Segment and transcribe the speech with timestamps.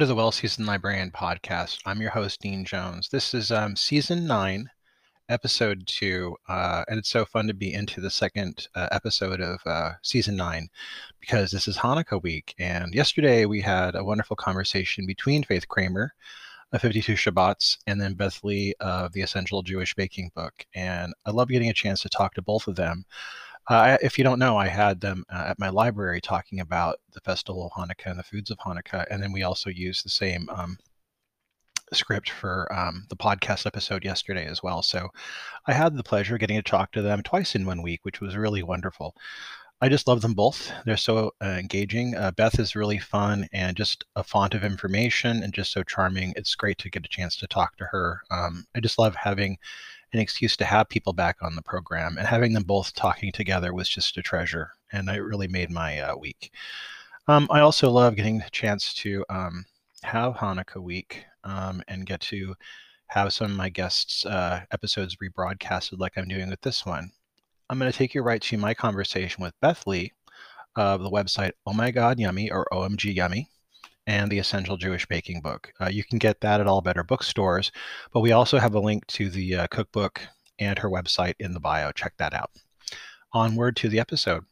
[0.00, 1.80] Welcome to the Well Seasoned Librarian podcast.
[1.84, 3.10] I'm your host, Dean Jones.
[3.10, 4.70] This is um, season nine,
[5.28, 9.60] episode two, uh, and it's so fun to be into the second uh, episode of
[9.66, 10.70] uh, season nine
[11.20, 12.54] because this is Hanukkah week.
[12.58, 16.14] And yesterday we had a wonderful conversation between Faith Kramer
[16.72, 20.64] of 52 Shabbats and then Beth Lee of the Essential Jewish Baking Book.
[20.74, 23.04] And I love getting a chance to talk to both of them
[23.70, 27.20] uh, if you don't know, I had them uh, at my library talking about the
[27.20, 30.48] festival of Hanukkah and the foods of Hanukkah, and then we also used the same
[30.50, 30.76] um,
[31.92, 34.82] script for um, the podcast episode yesterday as well.
[34.82, 35.08] So
[35.66, 38.20] I had the pleasure of getting to talk to them twice in one week, which
[38.20, 39.14] was really wonderful.
[39.80, 40.72] I just love them both.
[40.84, 42.16] They're so uh, engaging.
[42.16, 46.34] Uh, Beth is really fun and just a font of information and just so charming.
[46.34, 48.20] It's great to get a chance to talk to her.
[48.32, 49.58] Um, I just love having
[50.12, 52.16] an excuse to have people back on the program.
[52.18, 54.72] And having them both talking together was just a treasure.
[54.92, 56.52] And it really made my uh, week.
[57.28, 59.64] Um, I also love getting the chance to um,
[60.02, 62.54] have Hanukkah week um, and get to
[63.06, 67.10] have some of my guests' uh, episodes rebroadcasted like I'm doing with this one.
[67.68, 70.12] I'm going to take you right to my conversation with Beth Lee
[70.76, 73.48] of the website Oh My God Yummy or OMG Yummy
[74.10, 75.72] and the Essential Jewish Baking Book.
[75.80, 77.70] Uh, you can get that at all better bookstores,
[78.12, 80.20] but we also have a link to the uh, cookbook
[80.58, 81.92] and her website in the bio.
[81.92, 82.50] Check that out.
[83.32, 84.42] Onward to the episode.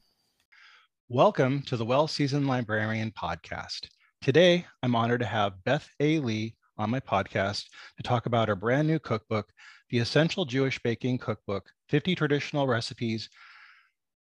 [1.08, 3.88] Welcome to the Well Seasoned Librarian podcast.
[4.22, 6.20] Today, I'm honored to have Beth A.
[6.20, 7.64] Lee on my podcast
[7.96, 9.48] to talk about her brand new cookbook,
[9.90, 13.28] The Essential Jewish Baking Cookbook 50 Traditional Recipes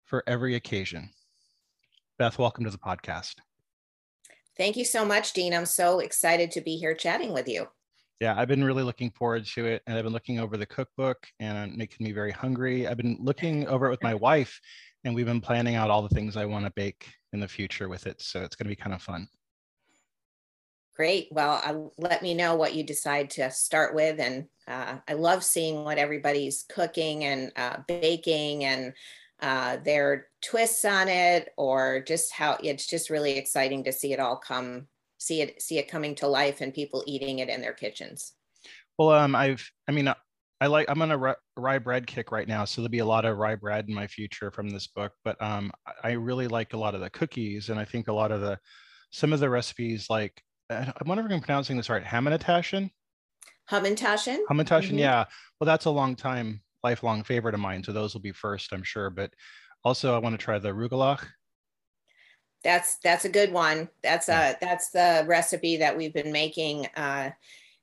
[0.06, 1.10] for Every Occasion.
[2.20, 3.34] Beth, welcome to the podcast.
[4.58, 5.54] Thank you so much, Dean.
[5.54, 7.68] I'm so excited to be here chatting with you.
[8.22, 9.84] Yeah, I've been really looking forward to it.
[9.86, 12.88] And I've been looking over the cookbook and making me very hungry.
[12.88, 14.60] I've been looking over it with my wife,
[15.04, 17.90] and we've been planning out all the things I want to bake in the future
[17.90, 18.22] with it.
[18.22, 19.28] So it's going to be kind of fun.
[20.96, 21.28] Great.
[21.32, 24.22] Well, uh, let me know what you decide to start with.
[24.22, 28.94] And uh, I love seeing what everybody's cooking and uh, baking and
[29.42, 34.20] uh, their twists on it or just how it's just really exciting to see it
[34.20, 37.74] all come see it see it coming to life and people eating it in their
[37.74, 38.34] kitchens
[39.00, 40.08] well um i've i mean
[40.62, 43.26] i like i'm on a rye bread kick right now so there'll be a lot
[43.26, 45.72] of rye bread in my future from this book but um
[46.04, 48.58] i really like a lot of the cookies and i think a lot of the
[49.10, 50.40] some of the recipes like
[50.70, 52.92] i wonder if i'm pronouncing this right hamantashen
[53.72, 55.00] hamantashen hamantashen mm-hmm.
[55.00, 55.26] yeah
[55.60, 57.84] well that's a long time lifelong favorite of mine.
[57.84, 59.10] So those will be first, I'm sure.
[59.10, 59.34] But
[59.86, 61.24] also, I want to try the rugelach.
[62.64, 63.88] That's that's a good one.
[64.02, 67.30] That's uh that's the recipe that we've been making uh,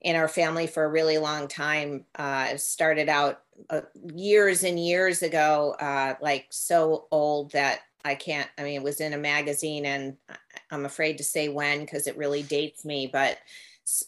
[0.01, 2.05] in our family for a really long time.
[2.17, 3.83] Uh, started out uh,
[4.13, 8.51] years and years ago, uh, like so old that I can't.
[8.59, 10.17] I mean, it was in a magazine, and
[10.73, 13.39] I'm afraid to say when because it really dates me, but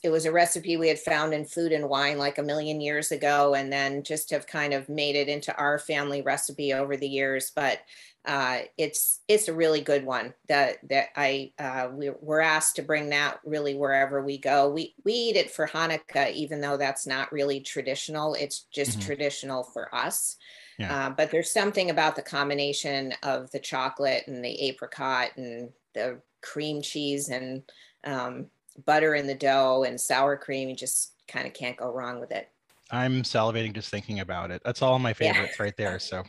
[0.03, 3.11] it was a recipe we had found in food and wine like a million years
[3.11, 7.09] ago and then just have kind of made it into our family recipe over the
[7.09, 7.81] years but
[8.27, 12.83] uh, it's it's a really good one that that I uh, we, we're asked to
[12.83, 14.71] bring that really wherever we go.
[14.71, 18.33] We we eat it for Hanukkah, even though that's not really traditional.
[18.35, 19.07] It's just mm-hmm.
[19.07, 20.37] traditional for us.
[20.79, 21.07] Yeah.
[21.07, 26.21] Uh, but there's something about the combination of the chocolate and the apricot and the
[26.43, 27.63] cream cheese and
[28.05, 28.47] um,
[28.87, 30.69] butter in the dough and sour cream.
[30.69, 32.49] You just kind of can't go wrong with it.
[32.91, 34.63] I'm salivating just thinking about it.
[34.65, 35.63] That's all my favorites yeah.
[35.63, 35.99] right there.
[35.99, 36.23] So,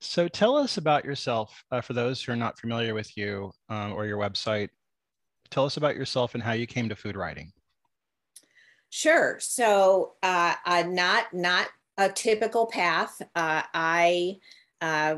[0.00, 3.92] so tell us about yourself uh, for those who are not familiar with you um,
[3.92, 4.68] or your website.
[5.50, 7.52] Tell us about yourself and how you came to food writing.
[8.90, 9.38] Sure.
[9.40, 11.68] So, uh, uh, not not
[11.98, 13.20] a typical path.
[13.34, 14.36] Uh, I
[14.80, 15.16] uh,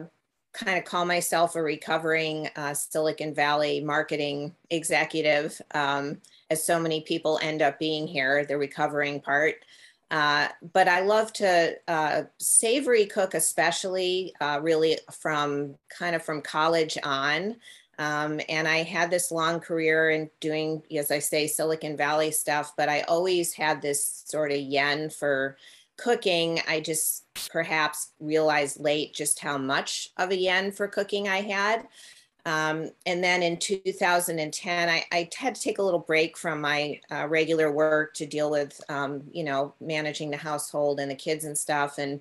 [0.53, 6.20] kind of call myself a recovering uh, Silicon Valley marketing executive, um,
[6.50, 9.56] as so many people end up being here, the recovering part.
[10.11, 16.40] Uh, but I love to uh, savory cook, especially uh, really from kind of from
[16.40, 17.56] college on.
[17.99, 22.75] Um, and I had this long career in doing, as I say, Silicon Valley stuff,
[22.76, 25.56] but I always had this sort of yen for
[25.99, 31.43] cooking, I just perhaps realized late just how much of a yen for cooking I
[31.43, 31.87] had.
[32.47, 36.99] Um, and then in 2010, I, I, had to take a little break from my
[37.11, 41.45] uh, regular work to deal with, um, you know, managing the household and the kids
[41.45, 41.99] and stuff.
[41.99, 42.21] And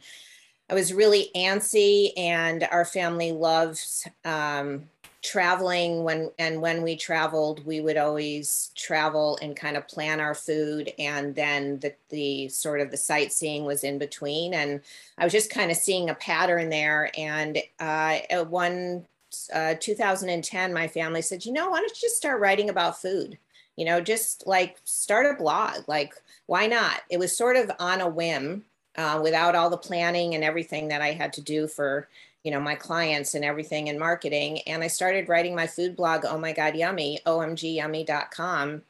[0.70, 4.90] I was really antsy, and our family loves um,
[5.28, 10.34] traveling when and when we traveled we would always travel and kind of plan our
[10.34, 14.82] food and then the, the sort of the sightseeing was in between and
[15.18, 19.06] i was just kind of seeing a pattern there and uh, one
[19.54, 23.38] uh, 2010 my family said you know why don't you just start writing about food
[23.78, 25.88] you know, just like start a blog.
[25.88, 26.16] Like,
[26.48, 27.02] why not?
[27.10, 28.66] It was sort of on a whim
[28.98, 32.10] uh, without all the planning and everything that I had to do for,
[32.48, 34.62] you know, my clients and everything in marketing.
[34.68, 38.84] And I started writing my food blog, Oh My God Yummy, omgyummy.com.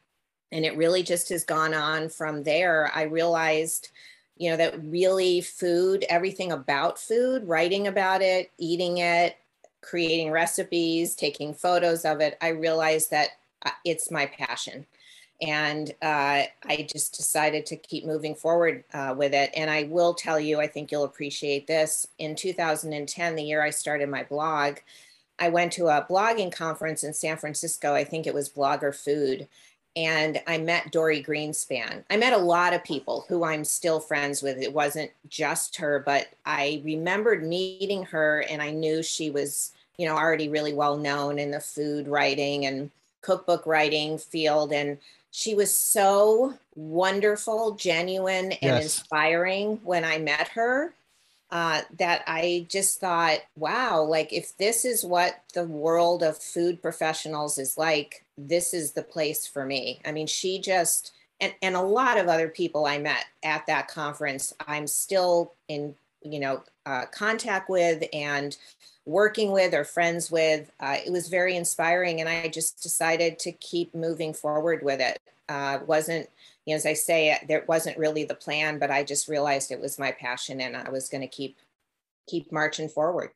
[0.52, 2.92] And it really just has gone on from there.
[2.94, 3.90] I realized,
[4.38, 9.38] you know, that really food, everything about food, writing about it, eating it,
[9.82, 13.30] creating recipes, taking photos of it, I realized that
[13.66, 14.86] uh, it's my passion.
[15.42, 19.52] And uh, I just decided to keep moving forward uh, with it.
[19.56, 22.08] And I will tell you, I think you'll appreciate this.
[22.18, 24.78] In 2010, the year I started my blog,
[25.40, 27.94] I went to a blogging conference in San Francisco.
[27.94, 29.48] I think it was BlogHer Food.
[29.96, 32.04] And I met Dorie Greenspan.
[32.10, 34.58] I met a lot of people who I'm still friends with.
[34.60, 40.08] It wasn't just her, but I remembered meeting her and I knew she was, you
[40.08, 42.92] know, already really well known in the food writing and
[43.22, 44.72] cookbook writing field.
[44.72, 45.00] And
[45.38, 48.84] she was so wonderful, genuine, and yes.
[48.86, 50.96] inspiring when I met her
[51.52, 56.82] uh, that I just thought, wow, like if this is what the world of food
[56.82, 60.00] professionals is like, this is the place for me.
[60.04, 63.90] I mean, she just, and, and a lot of other people I met at that
[63.90, 65.94] conference, I'm still in,
[66.24, 68.58] you know, uh, contact with and
[69.08, 70.70] working with or friends with.
[70.80, 75.18] Uh, it was very inspiring, and I just decided to keep moving forward with it.
[75.50, 76.30] Uh, wasn't,
[76.66, 79.80] you know, as I say, there wasn't really the plan, but I just realized it
[79.80, 81.58] was my passion, and I was going to keep
[82.28, 83.32] keep marching forward.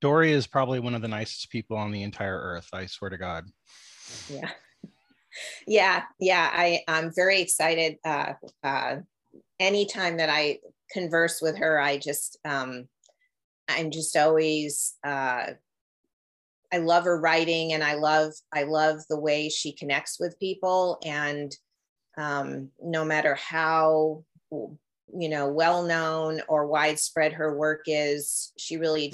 [0.00, 2.68] Dorie is probably one of the nicest people on the entire earth.
[2.72, 3.46] I swear to God.
[4.28, 4.50] Yeah.
[5.66, 7.98] Yeah, yeah, I, I'm very excited.
[8.04, 8.98] Uh, uh,
[9.58, 10.60] anytime that I
[10.92, 12.86] converse with her, I just um,
[13.68, 15.52] I'm just always uh,
[16.72, 20.98] I love her writing and I love I love the way she connects with people
[21.04, 21.54] and
[22.18, 29.12] um, no matter how you know well known or widespread her work is she really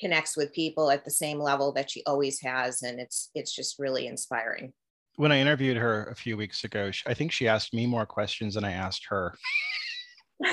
[0.00, 3.78] connects with people at the same level that she always has and it's it's just
[3.78, 4.72] really inspiring.
[5.16, 8.54] When i interviewed her a few weeks ago i think she asked me more questions
[8.54, 9.36] than i asked her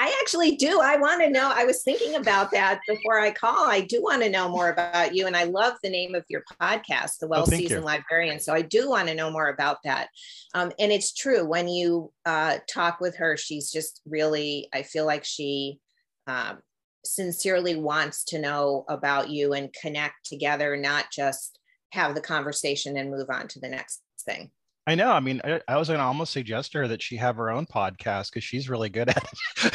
[0.00, 0.80] I actually do.
[0.80, 1.52] I want to know.
[1.54, 3.68] I was thinking about that before I call.
[3.68, 5.26] I do want to know more about you.
[5.26, 8.40] And I love the name of your podcast, The Well Seasoned oh, Librarian.
[8.40, 10.08] So I do want to know more about that.
[10.54, 11.44] Um, and it's true.
[11.44, 15.80] When you uh, talk with her, she's just really, I feel like she
[16.26, 16.60] um,
[17.04, 21.58] sincerely wants to know about you and connect together, not just
[21.92, 24.50] have the conversation and move on to the next thing.
[24.86, 25.10] I know.
[25.10, 27.50] I mean, I, I was going to almost suggest to her that she have her
[27.50, 29.24] own podcast because she's really good at
[29.64, 29.74] it.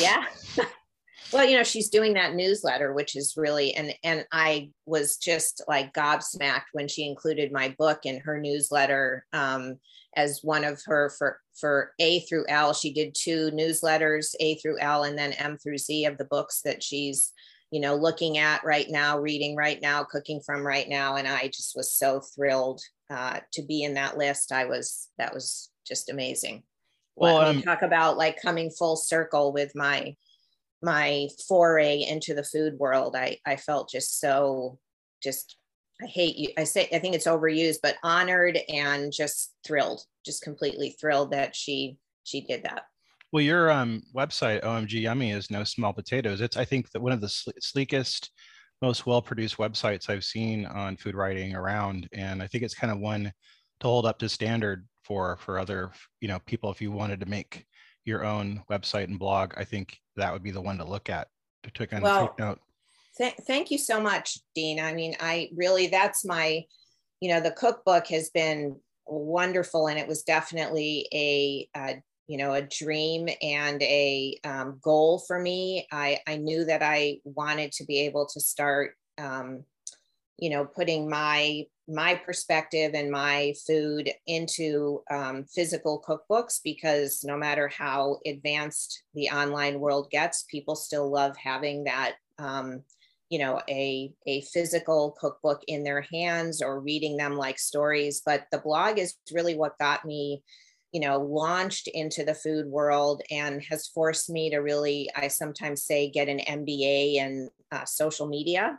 [0.00, 0.24] yeah.
[1.32, 5.62] well, you know, she's doing that newsletter, which is really, and and I was just
[5.68, 9.78] like gobsmacked when she included my book in her newsletter um,
[10.16, 12.72] as one of her for for A through L.
[12.72, 16.62] She did two newsletters, A through L, and then M through Z of the books
[16.64, 17.32] that she's
[17.70, 21.48] you know looking at right now reading right now cooking from right now and i
[21.48, 26.10] just was so thrilled uh, to be in that list, I was that was just
[26.10, 26.62] amazing.
[27.16, 30.14] Well, um, talk about like coming full circle with my
[30.82, 33.16] my foray into the food world.
[33.16, 34.78] I I felt just so
[35.22, 35.56] just
[36.02, 36.50] I hate you.
[36.56, 41.56] I say I think it's overused, but honored and just thrilled, just completely thrilled that
[41.56, 42.82] she she did that.
[43.32, 46.40] Well, your um, website, OMG Yummy, is no small potatoes.
[46.40, 47.28] It's I think that one of the
[47.60, 48.30] sleekest
[48.80, 52.98] most well-produced websites I've seen on food writing around, and I think it's kind of
[52.98, 53.32] one
[53.80, 56.70] to hold up to standard for for other you know people.
[56.70, 57.66] If you wanted to make
[58.04, 61.28] your own website and blog, I think that would be the one to look at
[61.64, 62.60] to, to kind well, of take note.
[63.16, 64.80] Th- thank you so much, Dean.
[64.80, 66.64] I mean, I really that's my,
[67.20, 72.52] you know, the cookbook has been wonderful, and it was definitely a, a you know
[72.52, 77.84] a dream and a um, goal for me I, I knew that i wanted to
[77.84, 79.64] be able to start um,
[80.36, 87.36] you know putting my my perspective and my food into um, physical cookbooks because no
[87.36, 92.82] matter how advanced the online world gets people still love having that um,
[93.30, 98.22] you know a, a physical cookbook in their hands or reading them like stories.
[98.24, 100.42] But the blog is really what got me
[100.92, 105.82] you know, launched into the food world and has forced me to really, I sometimes
[105.82, 108.78] say, get an MBA in uh, social media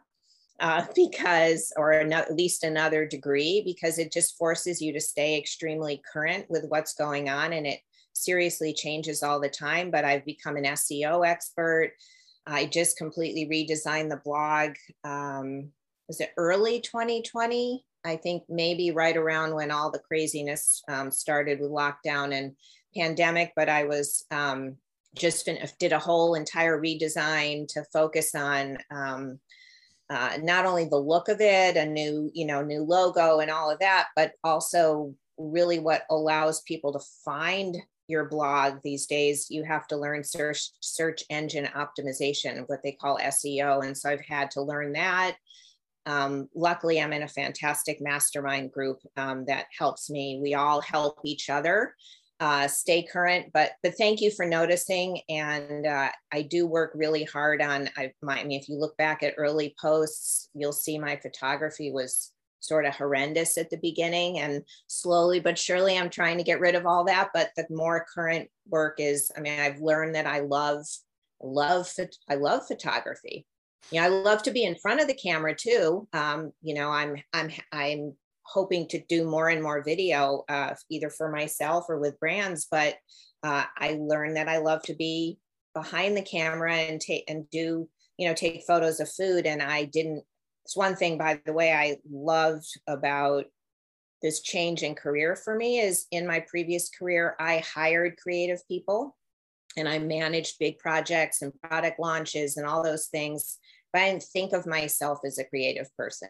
[0.60, 5.38] uh, because, or an, at least another degree, because it just forces you to stay
[5.38, 7.80] extremely current with what's going on and it
[8.13, 9.92] seriously changes all the time.
[9.92, 11.92] But I've become an SEO expert.
[12.48, 14.72] I just completely redesigned the blog.
[15.04, 15.70] Um,
[16.08, 17.86] was it early 2020?
[18.06, 22.56] I think maybe right around when all the craziness um, started with lockdown and
[22.96, 24.77] pandemic, but I was um,
[25.15, 29.39] just fin- did a whole entire redesign to focus on um,
[30.10, 33.70] uh, not only the look of it, a new, you know, new logo and all
[33.70, 37.77] of that, but also really what allows people to find
[38.08, 39.48] your blog these days.
[39.50, 44.25] You have to learn search search engine optimization, what they call SEO, and so I've
[44.25, 45.38] had to learn that.
[46.06, 50.39] Um, luckily, I'm in a fantastic mastermind group um, that helps me.
[50.41, 51.94] We all help each other
[52.39, 53.48] uh, stay current.
[53.53, 55.22] But but thank you for noticing.
[55.29, 57.89] And uh, I do work really hard on.
[57.98, 61.91] I, my, I mean, if you look back at early posts, you'll see my photography
[61.91, 66.60] was sort of horrendous at the beginning, and slowly but surely, I'm trying to get
[66.60, 67.29] rid of all that.
[67.34, 70.86] But the more current work is, I mean, I've learned that I love
[71.41, 71.89] love
[72.29, 73.46] I love photography.
[73.91, 76.07] Yeah, I love to be in front of the camera too.
[76.13, 81.09] Um, you know, I'm I'm I'm hoping to do more and more video, uh, either
[81.09, 82.67] for myself or with brands.
[82.69, 82.95] But
[83.43, 85.39] uh, I learned that I love to be
[85.74, 89.45] behind the camera and take and do, you know, take photos of food.
[89.45, 90.24] And I didn't.
[90.65, 93.45] It's one thing, by the way, I loved about
[94.21, 99.15] this change in career for me is in my previous career, I hired creative people
[99.78, 103.58] and I managed big projects and product launches and all those things.
[103.94, 106.30] But I didn't think of myself as a creative person.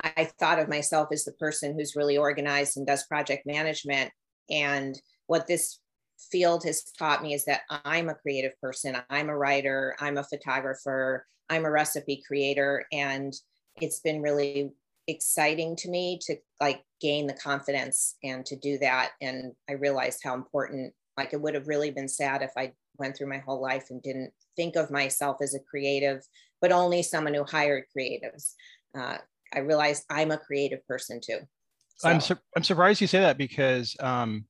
[0.00, 4.10] I thought of myself as the person who's really organized and does project management.
[4.50, 5.78] And what this
[6.30, 8.96] field has taught me is that I'm a creative person.
[9.08, 12.84] I'm a writer, I'm a photographer, I'm a recipe creator.
[12.92, 13.32] And
[13.80, 14.70] it's been really
[15.06, 19.10] exciting to me to like gain the confidence and to do that.
[19.20, 23.16] And I realized how important, like, it would have really been sad if I went
[23.16, 26.22] through my whole life and didn't think of myself as a creative,
[26.60, 28.54] but only someone who hired creatives.
[28.96, 29.18] Uh,
[29.52, 31.38] I realized I'm a creative person too.
[31.96, 32.08] So.
[32.08, 34.46] I'm su- I'm surprised you say that because um,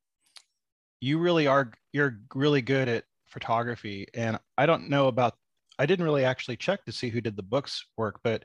[1.00, 5.34] you really are you're really good at photography, and I don't know about
[5.78, 8.44] I didn't really actually check to see who did the books work, but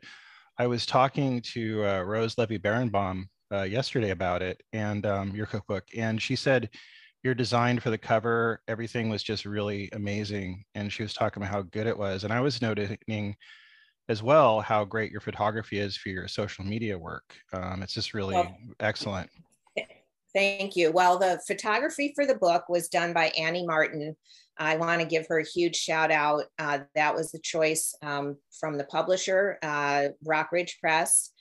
[0.58, 5.46] I was talking to uh, Rose Levy Beranbaum uh, yesterday about it and um, your
[5.46, 6.70] cookbook, and she said
[7.24, 11.54] your design for the cover, everything was just really amazing, and she was talking about
[11.54, 13.36] how good it was, and I was noticing
[14.08, 17.36] as well how great your photography is for your social media work.
[17.54, 19.30] Um, it's just really well, excellent.
[20.34, 20.92] Thank you.
[20.92, 24.16] Well, the photography for the book was done by Annie Martin.
[24.58, 26.44] I want to give her a huge shout out.
[26.60, 31.32] Uh, that was the choice um, from the publisher, uh, Rockridge Press.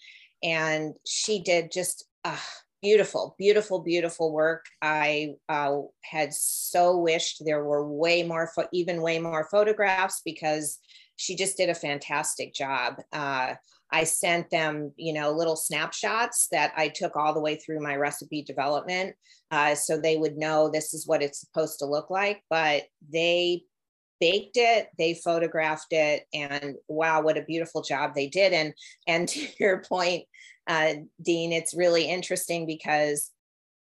[0.43, 2.37] And she did just uh,
[2.83, 4.67] beautiful, beautiful, beautiful work.
[4.83, 10.79] I uh, had so wished there were way more, even way more photographs because
[11.17, 12.97] she just did a fantastic job.
[13.13, 13.55] Uh,
[13.91, 17.97] I sent them, you know, little snapshots that I took all the way through my
[17.97, 19.17] recipe development,
[19.51, 22.43] uh, so they would know this is what it's supposed to look like.
[22.51, 23.63] But they
[24.21, 28.53] baked it, they photographed it, and wow, what a beautiful job they did.
[28.53, 28.75] And
[29.07, 30.25] and to your point,
[30.67, 33.31] uh, Dean, it's really interesting because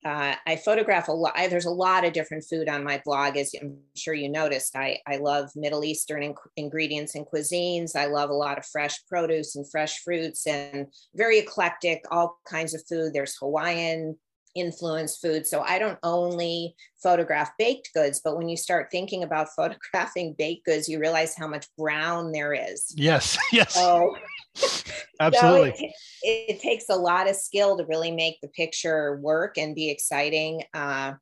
[0.06, 1.34] uh, I photograph a lot.
[1.36, 4.76] I, There's a lot of different food on my blog, as I'm sure you noticed.
[4.76, 7.96] I, I love Middle Eastern in- ingredients and cuisines.
[7.96, 12.74] I love a lot of fresh produce and fresh fruits and very eclectic, all kinds
[12.74, 13.14] of food.
[13.14, 14.18] There's Hawaiian,
[14.60, 15.46] influence food.
[15.46, 20.66] So I don't only photograph baked goods, but when you start thinking about photographing baked
[20.66, 22.94] goods, you realize how much brown there is.
[22.96, 23.74] Yes, yes.
[23.74, 24.16] So,
[25.20, 25.72] Absolutely.
[25.72, 25.86] So
[26.24, 29.90] it, it, takes a lot of skill to really make the picture work and be
[29.90, 30.64] exciting.
[30.74, 31.14] Uh,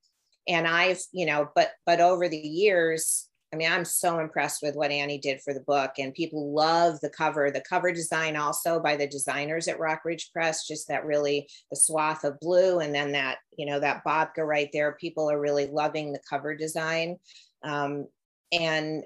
[0.47, 4.75] and I've, you know, but but over the years, I mean, I'm so impressed with
[4.75, 7.51] what Annie did for the book, and people love the cover.
[7.51, 12.23] The cover design also by the designers at Rockridge Press, just that really the swath
[12.23, 14.97] of blue, and then that you know that babka right there.
[14.99, 17.17] People are really loving the cover design,
[17.63, 18.07] um,
[18.51, 19.03] and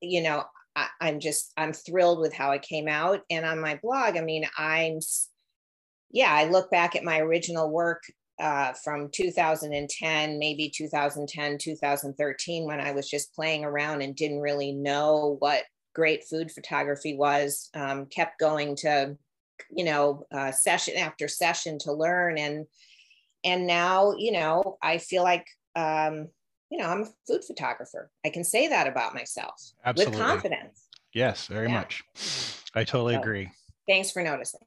[0.00, 0.44] you know,
[0.76, 3.20] I, I'm just I'm thrilled with how it came out.
[3.30, 4.98] And on my blog, I mean, I'm
[6.10, 8.02] yeah, I look back at my original work
[8.40, 14.72] uh, from 2010, maybe 2010, 2013, when I was just playing around and didn't really
[14.72, 15.64] know what
[15.94, 17.70] great food photography was.
[17.74, 19.16] Um, kept going to,
[19.70, 22.66] you know, uh, session after session to learn, and
[23.44, 26.28] and now, you know, I feel like, um,
[26.70, 28.10] you know, I'm a food photographer.
[28.24, 30.18] I can say that about myself Absolutely.
[30.18, 30.88] with confidence.
[31.12, 31.74] Yes, very yeah.
[31.74, 32.02] much.
[32.74, 33.50] I totally so, agree.
[33.86, 34.60] Thanks for noticing.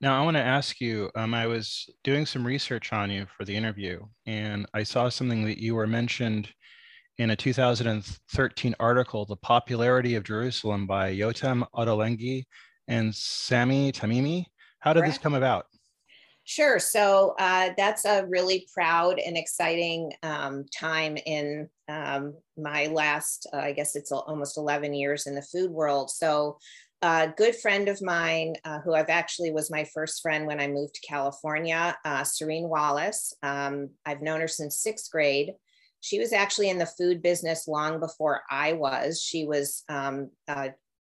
[0.00, 3.44] Now, I want to ask you um, I was doing some research on you for
[3.44, 6.48] the interview, and I saw something that you were mentioned
[7.18, 12.44] in a 2013 article, The Popularity of Jerusalem by Yotam Ottolenghi
[12.86, 14.44] and Sami Tamimi.
[14.78, 15.14] How did Correct.
[15.14, 15.66] this come about?
[16.48, 16.78] Sure.
[16.78, 23.58] So uh, that's a really proud and exciting um, time in um, my last, uh,
[23.58, 26.10] I guess it's almost 11 years in the food world.
[26.10, 26.56] So
[27.02, 30.68] a good friend of mine uh, who I've actually was my first friend when I
[30.68, 33.34] moved to California, uh, Sarene Wallace.
[33.42, 35.52] Um, I've known her since sixth grade.
[36.00, 39.20] She was actually in the food business long before I was.
[39.20, 39.84] She was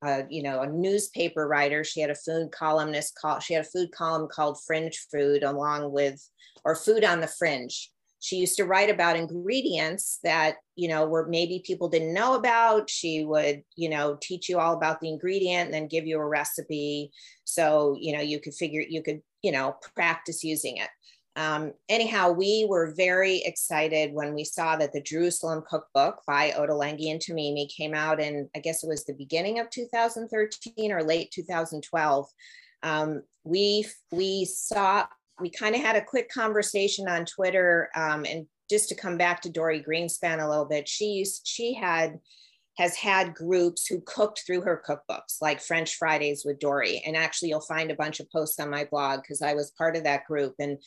[0.06, 1.84] uh, you know, a newspaper writer.
[1.84, 5.92] She had a food columnist called, she had a food column called Fringe Food along
[5.92, 6.22] with,
[6.66, 7.90] or Food on the Fringe.
[8.20, 12.90] She used to write about ingredients that, you know, were maybe people didn't know about.
[12.90, 16.26] She would, you know, teach you all about the ingredient and then give you a
[16.26, 17.12] recipe.
[17.44, 20.88] So, you know, you could figure, you could, you know, practice using it.
[21.36, 27.12] Um, anyhow, we were very excited when we saw that the Jerusalem Cookbook by Ottolenghi
[27.12, 31.32] and Tamimi came out in, I guess it was the beginning of 2013 or late
[31.32, 32.28] 2012.
[32.84, 35.08] Um, we we saw
[35.40, 39.42] we kind of had a quick conversation on Twitter, um, and just to come back
[39.42, 42.20] to Dorie Greenspan a little bit, she used, she had
[42.77, 47.03] has had groups who cooked through her cookbooks, like French Fridays with Dorie.
[47.06, 49.96] And actually, you'll find a bunch of posts on my blog because I was part
[49.96, 50.56] of that group.
[50.60, 50.77] And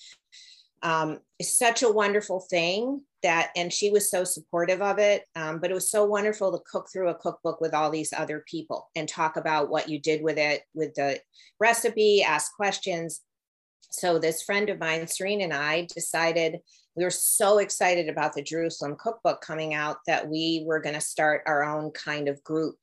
[0.82, 5.24] um, it's such a wonderful thing that, and she was so supportive of it.
[5.34, 8.44] Um, but it was so wonderful to cook through a cookbook with all these other
[8.48, 11.20] people and talk about what you did with it, with the
[11.60, 13.22] recipe, ask questions.
[13.90, 16.58] So, this friend of mine, Sarene, and I decided
[16.96, 21.00] we were so excited about the Jerusalem cookbook coming out that we were going to
[21.00, 22.76] start our own kind of group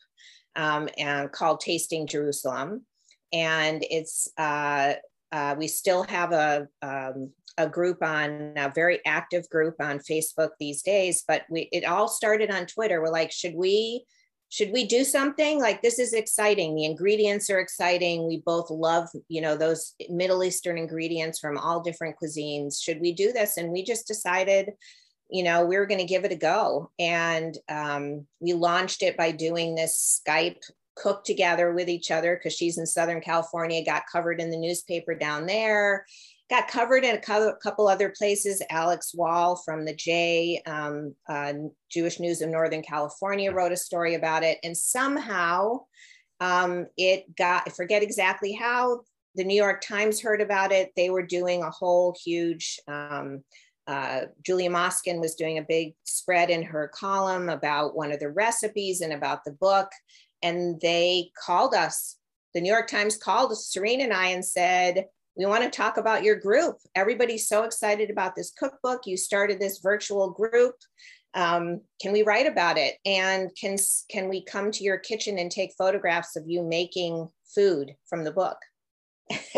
[0.56, 2.86] um, and called Tasting Jerusalem.
[3.32, 4.94] And it's uh,
[5.32, 10.50] uh, we still have a um, a group on a very active group on Facebook
[10.60, 13.02] these days, but we it all started on Twitter.
[13.02, 14.06] We're like, should we
[14.54, 15.60] should we do something?
[15.60, 16.76] Like this is exciting.
[16.76, 18.28] The ingredients are exciting.
[18.28, 22.80] We both love you know those middle eastern ingredients from all different cuisines.
[22.80, 23.58] Should we do this?
[23.58, 24.70] And we just decided
[25.32, 26.92] you know we were going to give it a go.
[27.00, 30.62] And um, we launched it by doing this skype
[30.96, 35.16] cook together with each other because she's in southern california got covered in the newspaper
[35.16, 36.06] down there
[36.50, 38.62] got covered in a couple other places.
[38.70, 41.54] Alix Wall from the J, um, uh,
[41.90, 44.60] Jewish News of Northern California, wrote a story about it.
[44.64, 45.86] And somehow
[46.40, 49.02] um, it got, I forget exactly how,
[49.36, 50.92] the New York Times heard about it.
[50.96, 53.44] They were doing a whole huge, um,
[53.88, 58.30] uh, Julia Moskin was doing a big spread in her column about one of the
[58.30, 59.90] recipes and about the book.
[60.44, 62.18] And they called us,
[62.54, 66.24] the New York Times called Sarene and I and said, we want to talk about
[66.24, 66.78] your group.
[66.96, 69.02] Everybody's so excited about this cookbook.
[69.06, 70.76] You started this virtual group.
[71.34, 72.96] Um, can we write about it?
[73.06, 73.78] And can
[74.10, 78.32] can we come to your kitchen and take photographs of you making food from the
[78.32, 78.58] book?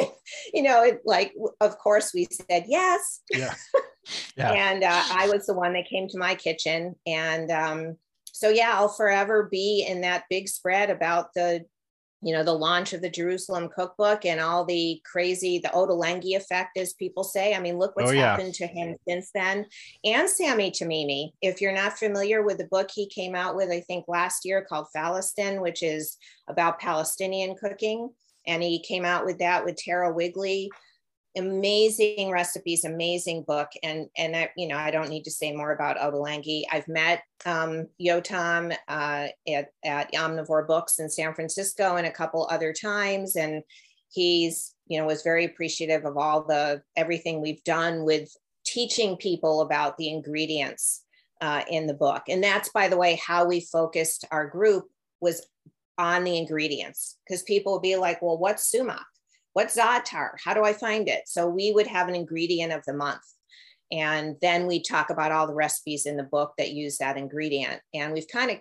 [0.53, 3.21] you know, it, like of course we said yes.
[3.31, 3.53] Yeah.
[4.37, 4.51] yeah.
[4.51, 7.97] and uh, I was the one that came to my kitchen, and um,
[8.31, 11.65] so yeah, I'll forever be in that big spread about the
[12.25, 16.75] you know, the launch of the Jerusalem cookbook and all the crazy, the Ottolenghi effect,
[16.75, 17.53] as people say.
[17.53, 18.31] I mean, look what's oh, yeah.
[18.31, 19.67] happened to him since then.
[20.03, 21.33] And Sami Tamimi.
[21.43, 24.65] If you're not familiar with the book he came out with, I think last year
[24.67, 28.09] called Falastin, which is about Palestinian cooking.
[28.47, 30.71] And he came out with that with Tara Wigley
[31.37, 33.69] amazing recipes, amazing book.
[33.83, 36.63] And, and I, you know, I don't need to say more about Ottolenghi.
[36.71, 42.47] I've met um, Yotam uh, at, at Omnivore Books in San Francisco and a couple
[42.49, 43.35] other times.
[43.35, 43.63] And
[44.09, 48.29] he's, you know, was very appreciative of all the, everything we've done with
[48.65, 51.03] teaching people about the ingredients
[51.41, 52.23] uh, in the book.
[52.29, 54.85] And that's, by the way, how we focused our group
[55.21, 55.45] was
[55.97, 59.05] on the ingredients because people will be like, well, what's sumac?
[59.55, 60.31] What's za'atar?
[60.43, 61.21] How do I find it?
[61.27, 63.21] So we would have an ingredient of the month.
[63.89, 67.79] And then we talk about all the recipes in the book that use that ingredient.
[67.93, 68.57] And we've kind of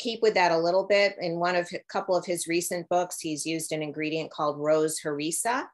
[0.00, 1.14] keep with that a little bit.
[1.20, 4.98] In one of a couple of his recent books, he's used an ingredient called rose
[5.00, 5.66] harissa.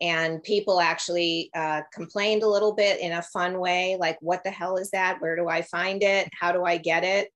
[0.00, 4.50] And people actually uh, complained a little bit in a fun way, like, what the
[4.50, 5.20] hell is that?
[5.20, 6.28] Where do I find it?
[6.38, 7.30] How do I get it?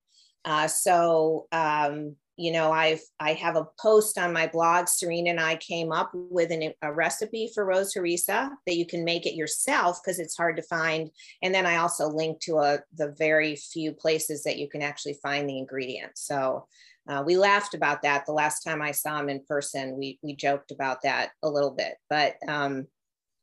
[0.44, 5.40] Uh, so um, you know i've i have a post on my blog serena and
[5.40, 9.34] i came up with an, a recipe for rose harissa that you can make it
[9.34, 11.10] yourself because it's hard to find.
[11.42, 15.18] And then i also link to a, the very few places that you can actually
[15.22, 16.26] find the ingredients.
[16.26, 16.66] So
[17.08, 18.24] uh, we laughed about that.
[18.24, 21.72] The last time i saw him in person we, we joked about that a little
[21.72, 21.94] bit.
[22.08, 22.86] But um,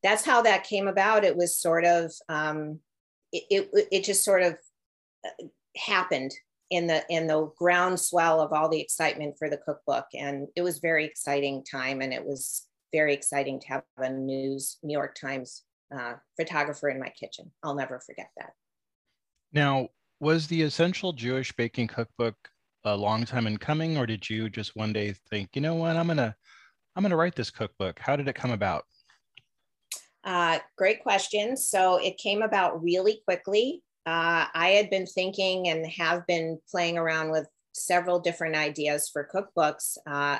[0.01, 1.23] that's how that came about.
[1.23, 2.79] It was sort of um,
[3.31, 4.57] it, it, it just sort of
[5.25, 6.33] uh, happened
[6.69, 10.79] in the in the groundswell of all the excitement for the cookbook and it was
[10.79, 15.63] very exciting time and it was very exciting to have a news new york times
[15.95, 17.51] uh, photographer in my kitchen.
[17.63, 18.51] I'll never forget that.
[19.53, 22.35] Now, was the Essential Jewish Baking Cookbook
[22.83, 25.95] a long time in coming, or did you just one day think, you know what,
[25.95, 26.35] I'm gonna
[26.95, 27.99] I'm gonna write this cookbook?
[27.99, 28.85] How did it come about?
[30.23, 31.55] Uh, great question.
[31.55, 33.83] So it came about really quickly.
[34.07, 39.27] Uh, I had been thinking and have been playing around with several different ideas for
[39.31, 39.97] cookbooks.
[40.07, 40.39] Uh,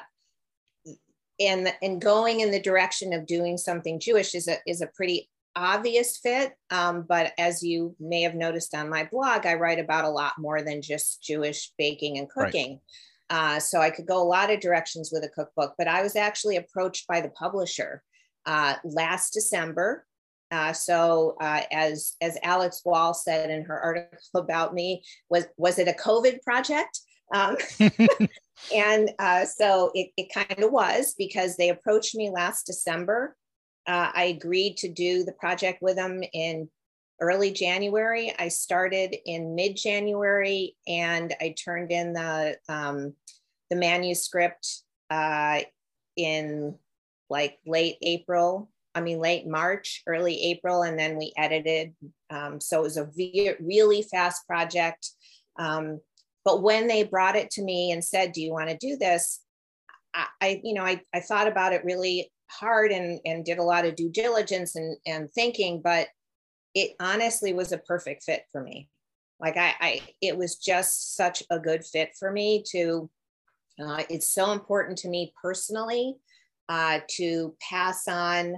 [1.37, 5.29] and, and going in the direction of doing something Jewish is a, is a pretty
[5.57, 6.53] obvious fit.
[6.71, 10.33] Um, but as you may have noticed on my blog, I write about a lot
[10.39, 12.79] more than just Jewish baking and cooking.
[13.29, 13.55] Right.
[13.55, 16.15] Uh, so I could go a lot of directions with a cookbook, but I was
[16.15, 18.01] actually approached by the publisher
[18.45, 20.06] uh, last December.
[20.51, 25.79] Uh, so uh, as as Alix Wall said in her article about me, was was
[25.79, 26.99] it a COVID project?
[27.33, 27.57] Um,
[28.73, 33.35] and uh, so it, it kind of was because they approached me last December.
[33.87, 36.69] Uh, I agreed to do the project with them in
[37.21, 38.33] early January.
[38.37, 43.13] I started in mid January, and I turned in the um,
[43.69, 45.61] the manuscript uh,
[46.15, 46.75] in
[47.29, 48.69] like late April.
[48.97, 51.93] I mean, late March, early April, and then we edited.
[52.31, 55.11] Um, so it was a ve- really fast project.
[55.59, 55.99] Um,
[56.43, 59.41] but when they brought it to me and said, "Do you want to do this?"
[60.15, 63.63] I, I you know, I, I thought about it really hard and and did a
[63.63, 66.07] lot of due diligence and and thinking, but
[66.73, 68.89] it honestly was a perfect fit for me.
[69.39, 73.09] Like I, I it was just such a good fit for me to.
[73.79, 76.15] Uh, it's so important to me personally
[76.67, 78.57] uh, to pass on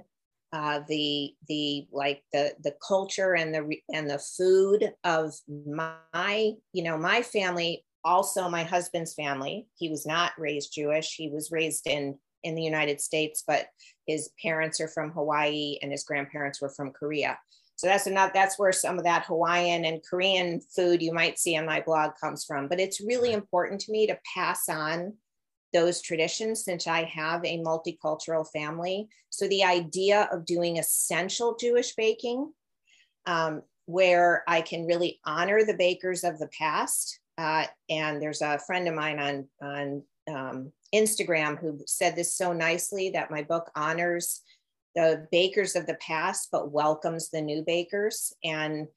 [0.51, 6.83] uh, the the like the the culture and the and the food of my you
[6.83, 9.67] know my family also my husband's family.
[9.75, 11.15] He was not raised jewish.
[11.15, 13.67] He was raised in in the united states but
[14.07, 17.37] his parents are from hawaii and his grandparents were from korea.
[17.75, 21.57] So that's not that's where some of that hawaiian and korean food you might see
[21.57, 22.67] on my blog comes from.
[22.67, 25.13] But it's really important to me to pass on
[25.73, 29.07] those traditions since I have a multicultural family.
[29.29, 32.51] So the idea of doing essential Jewish baking,
[33.25, 37.19] um, where I can really honor the bakers of the past.
[37.37, 42.53] Uh, and there's a friend of mine on on um, Instagram who said this so
[42.53, 44.41] nicely that my book honors
[44.95, 48.87] the bakers of the past but welcomes the new bakers and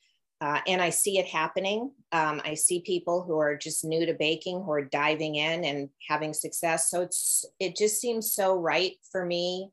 [0.42, 1.92] uh, and I see it happening.
[2.10, 5.88] Um, I see people who are just new to baking who are diving in and
[6.08, 6.90] having success.
[6.90, 9.70] So it's it just seems so right for me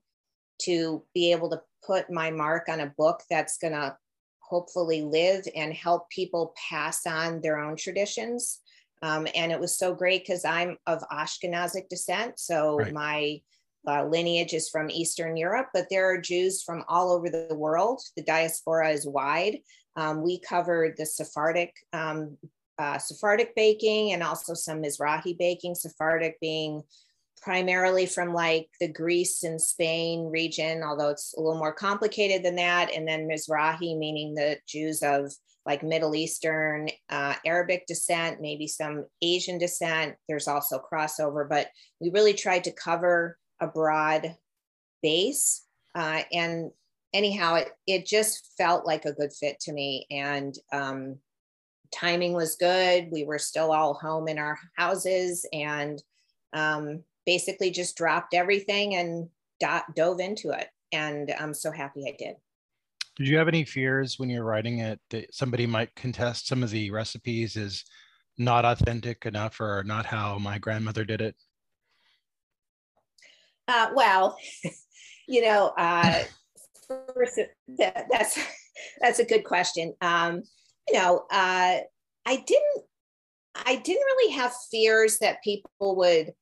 [0.61, 3.97] to be able to put my mark on a book that's going to
[4.41, 8.59] hopefully live and help people pass on their own traditions.
[9.01, 12.93] Um, and it was so great because I'm of Ashkenazic descent, so right.
[12.93, 13.41] my
[13.87, 18.01] uh, lineage is from Eastern Europe, but there are Jews from all over the world.
[18.15, 19.59] The diaspora is wide.
[19.99, 22.37] Um, we covered the Sephardic um,
[22.77, 25.75] uh, Sephardic baking and also some Mizrahi baking.
[25.75, 26.81] Sephardic being
[27.41, 32.55] primarily from like the Greece and Spain region, although it's a little more complicated than
[32.55, 32.93] that.
[32.93, 35.33] And then Mizrahi, meaning the Jews of
[35.65, 40.15] like Middle Eastern, uh, Arabic descent, maybe some Asian descent.
[40.29, 41.67] There's also crossover, but
[41.99, 44.35] we really tried to cover a broad
[45.03, 45.65] base.
[45.93, 46.71] Uh, and
[47.13, 50.05] anyhow, it, it just felt like a good fit to me.
[50.11, 51.17] And um,
[51.93, 53.09] timing was good.
[53.11, 56.01] We were still all home in our houses and
[56.53, 60.67] um, basically just dropped everything and do- dove into it.
[60.91, 62.35] And I'm so happy I did.
[63.17, 66.69] Did you have any fears when you're writing it that somebody might contest some of
[66.69, 67.83] the recipes as
[68.37, 71.35] not authentic enough or not how my grandmother did it?
[73.67, 74.37] Uh, well,
[75.27, 76.23] you know, uh,
[76.89, 77.39] first,
[77.77, 78.39] that, that's
[79.01, 79.93] that's a good question.
[80.01, 80.43] Um,
[80.87, 81.77] you know, uh,
[82.25, 82.83] I didn't
[83.55, 86.33] I didn't really have fears that people would,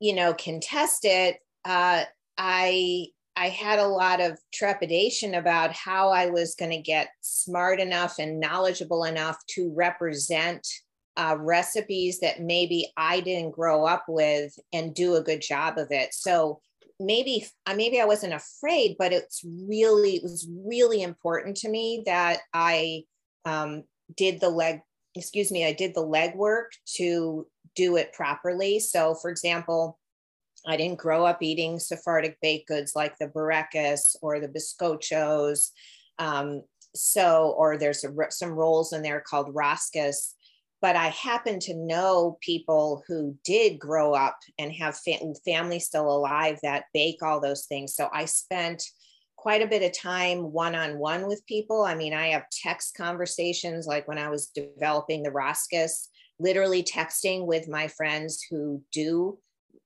[0.00, 1.38] you know, contest it.
[1.64, 2.04] Uh,
[2.38, 7.80] I I had a lot of trepidation about how I was going to get smart
[7.80, 10.66] enough and knowledgeable enough to represent
[11.16, 15.88] uh, recipes that maybe I didn't grow up with and do a good job of
[15.90, 16.12] it.
[16.14, 16.60] So
[17.04, 22.40] maybe maybe I wasn't afraid, but it's really it was really important to me that
[22.52, 23.04] I
[23.44, 23.84] um,
[24.16, 24.80] did the leg
[25.14, 28.78] excuse me I did the leg work to do it properly.
[28.80, 29.98] So, for example,
[30.66, 35.70] I didn't grow up eating Sephardic baked goods like the burekas or the bizcochos.
[36.18, 36.62] Um,
[36.94, 40.34] so, or there's a, some rolls in there called roscas
[40.82, 46.10] but I happen to know people who did grow up and have fa- family still
[46.10, 47.94] alive that bake all those things.
[47.94, 48.82] So I spent
[49.36, 51.84] quite a bit of time one on one with people.
[51.84, 56.08] I mean, I have text conversations like when I was developing the Roscas,
[56.40, 59.38] literally texting with my friends who do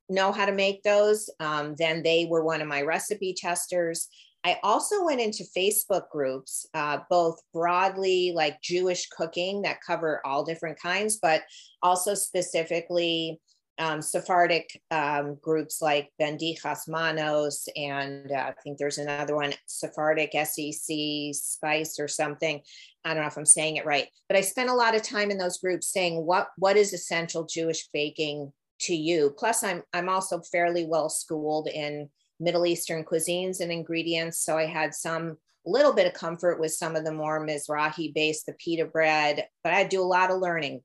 [0.09, 1.29] know how to make those.
[1.41, 4.09] Um, then they were one of my recipe testers.
[4.47, 10.45] I also went into Facebook groups, uh, both broadly like Jewish cooking that cover all
[10.45, 11.43] different kinds, but
[11.83, 13.41] also specifically
[13.79, 20.31] um, Sephardic um, groups like Bendichas Manos, and uh, I think there's another one, Sephardic
[20.33, 20.97] SEC
[21.33, 22.61] Spice or something.
[23.05, 25.33] I don't know if I'm saying it right, but I spent a lot of time
[25.33, 29.35] in those groups saying what what is essential Jewish baking to you.
[29.37, 34.67] Plus, I'm I'm also fairly well schooled in Middle Eastern cuisines and ingredients, so I
[34.67, 38.85] had some little bit of comfort with some of the more Mizrahi based, the pita
[38.85, 40.83] bread, but I do a lot of learning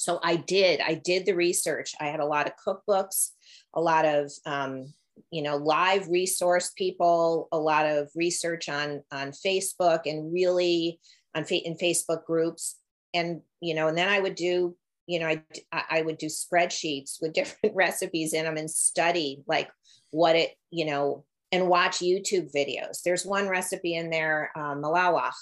[0.00, 1.94] so I did, I did the research.
[2.00, 3.32] I had a lot of cookbooks,
[3.74, 4.94] a lot of, um,
[5.30, 10.98] you know, live resource people, a lot of research on, on Facebook and really
[11.34, 12.76] on in Facebook groups.
[13.12, 14.74] And, you know, and then I would do,
[15.06, 19.68] you know, I, I would do spreadsheets with different recipes in them and study like
[20.10, 23.02] what it, you know, and watch YouTube videos.
[23.04, 25.32] There's one recipe in there, um, malawach,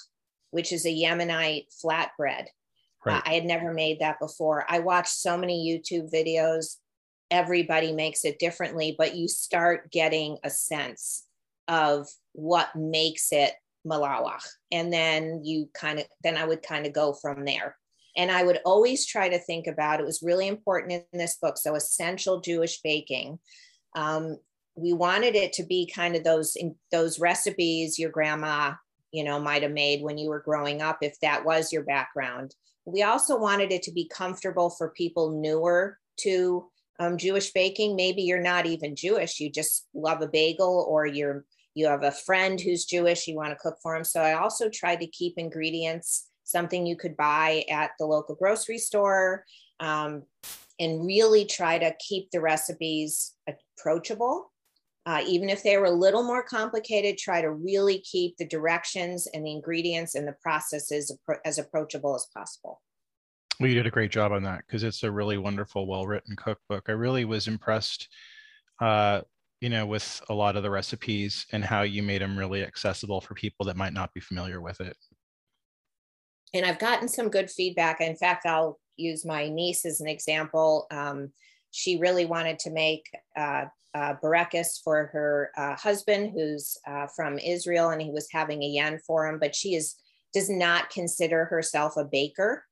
[0.51, 2.45] which is a Yemenite flatbread.
[3.05, 3.21] Right.
[3.25, 4.65] I had never made that before.
[4.67, 6.75] I watched so many YouTube videos.
[7.31, 11.25] Everybody makes it differently, but you start getting a sense
[11.67, 13.53] of what makes it
[13.87, 14.45] malawach.
[14.71, 17.77] And then you kind of, then I would kind of go from there.
[18.17, 21.57] And I would always try to think about it was really important in this book.
[21.57, 23.39] So, essential Jewish baking.
[23.95, 24.37] Um,
[24.79, 26.55] we wanted it to be kind of those
[26.91, 28.73] those recipes your grandma
[29.11, 32.55] you know might have made when you were growing up if that was your background
[32.85, 37.95] we also wanted it to be comfortable for people newer to um, Jewish baking.
[37.95, 42.11] Maybe you're not even Jewish, you just love a bagel, or you're you have a
[42.11, 44.03] friend who's Jewish, you want to cook for them.
[44.03, 48.79] So I also tried to keep ingredients something you could buy at the local grocery
[48.79, 49.45] store,
[49.79, 50.23] um,
[50.79, 54.48] and really try to keep the recipes approachable.
[55.09, 59.27] Uh, even if they were a little more complicated, try to really keep the directions
[59.33, 61.11] and the ingredients and the processes
[61.45, 62.79] as approachable as possible.
[63.59, 66.89] Well, you did a great job on that because it's a really wonderful, well-written cookbook.
[66.89, 68.07] I really was impressed,
[68.79, 69.21] uh,
[69.61, 73.19] you know, with a lot of the recipes and how you made them really accessible
[73.19, 74.95] for people that might not be familiar with it.
[76.53, 77.99] And I've gotten some good feedback.
[77.99, 80.85] In fact, I'll use my niece as an example.
[80.91, 81.31] Um,
[81.71, 83.05] she really wanted to make
[83.37, 88.63] uh, uh, Burekas for her uh, husband, who's uh, from Israel, and he was having
[88.63, 89.39] a yen for him.
[89.39, 89.95] But she is
[90.33, 92.63] does not consider herself a baker.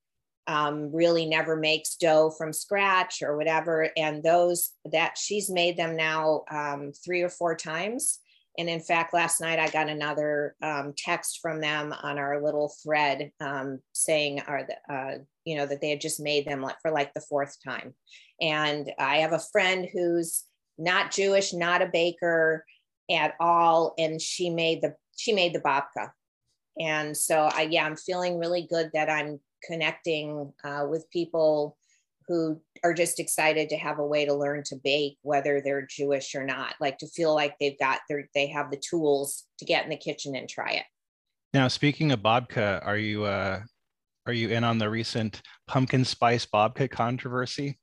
[0.45, 3.89] Um, really never makes dough from scratch or whatever.
[3.97, 8.19] And those that she's made them now um, three or four times.
[8.57, 12.73] And in fact, last night I got another um, text from them on our little
[12.83, 16.77] thread um, saying, "Are the, uh, you know that they had just made them like
[16.81, 17.95] for like the fourth time?"
[18.41, 20.43] And I have a friend who's
[20.77, 22.63] not Jewish, not a baker
[23.09, 23.93] at all.
[23.97, 26.11] And she made the she made the babka.
[26.79, 31.77] And so I yeah, I'm feeling really good that I'm connecting uh, with people
[32.27, 36.35] who are just excited to have a way to learn to bake, whether they're Jewish
[36.35, 39.85] or not, like to feel like they've got their they have the tools to get
[39.85, 40.83] in the kitchen and try it.
[41.53, 43.61] Now, speaking of babka, are you uh,
[44.27, 47.79] are you in on the recent pumpkin spice babka controversy?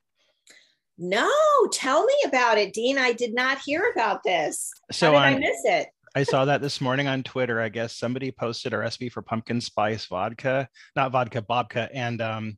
[0.97, 1.29] No,
[1.73, 2.97] tell me about it, Dean.
[2.97, 4.71] I did not hear about this.
[4.91, 5.87] So How did on, I miss it?
[6.15, 7.59] I saw that this morning on Twitter.
[7.59, 12.57] I guess somebody posted a recipe for pumpkin spice vodka, not vodka, babka, and um,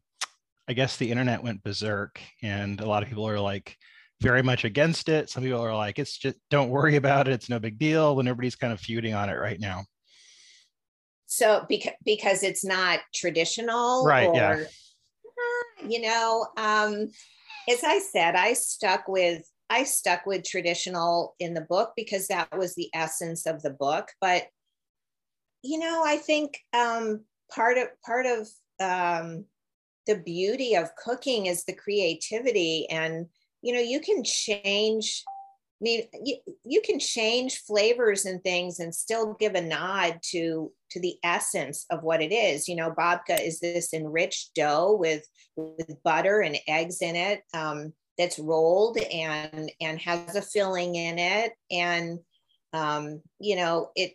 [0.68, 3.76] I guess the internet went berserk, and a lot of people are like
[4.22, 5.30] very much against it.
[5.30, 8.28] Some people are like, "It's just don't worry about it; it's no big deal." And
[8.28, 9.86] everybody's kind of feuding on it right now.
[11.28, 14.28] So because because it's not traditional, right?
[14.28, 14.64] Or, yeah.
[15.88, 17.10] You know, um,
[17.70, 22.58] as I said, I stuck with I stuck with traditional in the book because that
[22.58, 24.10] was the essence of the book.
[24.22, 24.48] But
[25.64, 28.48] you know, I think um, part of part of
[28.80, 29.46] um,
[30.06, 33.28] the beauty of cooking is the creativity, and
[33.62, 35.24] you know, you can change.
[35.80, 40.72] I mean, you, you can change flavors and things and still give a nod to
[40.92, 42.68] to the essence of what it is.
[42.68, 45.24] You know, babka is this enriched dough with
[45.56, 51.18] with butter and eggs in it um, that's rolled and and has a filling in
[51.18, 52.20] it and
[52.74, 54.14] um, you know it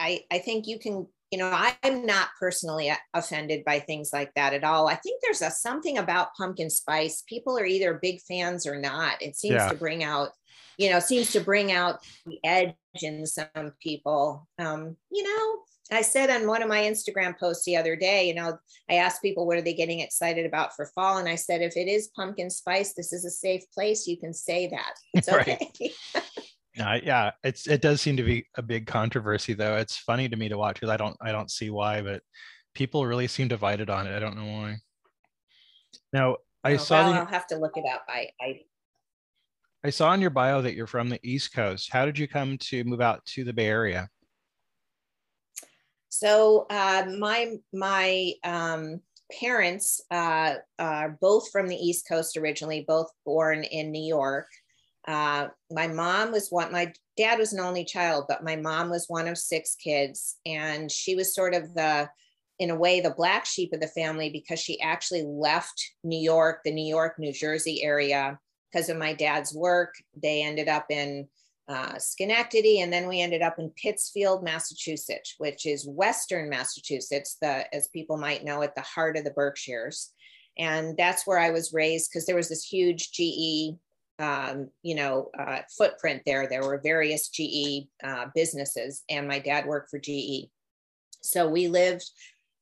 [0.00, 1.50] I, I think you can you know
[1.82, 5.98] i'm not personally offended by things like that at all i think there's a something
[5.98, 9.68] about pumpkin spice people are either big fans or not it seems yeah.
[9.68, 10.30] to bring out
[10.78, 14.48] you know, seems to bring out the edge in some people.
[14.58, 15.58] Um, you know,
[15.90, 18.58] I said on one of my Instagram posts the other day, you know,
[18.90, 21.76] I asked people what are they getting excited about for fall, and I said if
[21.76, 24.06] it is pumpkin spice, this is a safe place.
[24.06, 24.94] You can say that.
[25.14, 25.70] It's okay.
[26.78, 29.76] Uh, yeah, it's it does seem to be a big controversy though.
[29.78, 32.22] It's funny to me to watch because I don't I don't see why, but
[32.72, 34.14] people really seem divided on it.
[34.14, 34.76] I don't know why.
[36.12, 37.02] Now I oh, saw.
[37.02, 38.04] Well, the, I'll have to look it up.
[38.08, 38.60] I, I
[39.82, 41.92] I saw in your bio that you're from the East Coast.
[41.92, 44.08] How did you come to move out to the Bay Area?
[46.08, 49.00] So uh, my my um,
[49.40, 54.46] parents uh, are both from the East Coast originally, both born in New York.
[55.06, 59.06] Uh, my mom was one, my dad was an only child, but my mom was
[59.08, 60.36] one of six kids.
[60.44, 62.10] And she was sort of the,
[62.58, 66.60] in a way, the black sheep of the family because she actually left New York,
[66.62, 68.38] the New York, New Jersey area
[68.70, 69.94] because of my dad's work.
[70.22, 71.26] They ended up in
[71.68, 77.72] uh, Schenectady, and then we ended up in Pittsfield, Massachusetts, which is Western Massachusetts, the
[77.74, 80.12] as people might know, at the heart of the Berkshires.
[80.58, 83.78] And that's where I was raised because there was this huge GE
[84.18, 86.48] um, you know, uh, footprint there.
[86.48, 90.50] There were various GE uh, businesses, and my dad worked for GE.
[91.22, 92.04] So we lived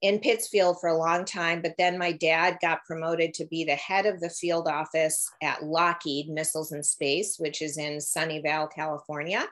[0.03, 3.77] in Pittsfield for a long time, but then my dad got promoted to be the
[3.77, 9.47] head of the field office at Lockheed Missiles and Space, which is in Sunnyvale, California.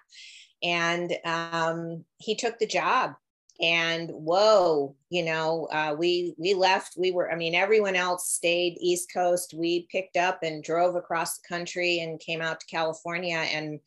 [0.63, 3.15] And um, he took the job
[3.61, 8.77] and whoa you know uh, we we left we were i mean everyone else stayed
[8.81, 13.37] east coast we picked up and drove across the country and came out to california
[13.37, 13.79] and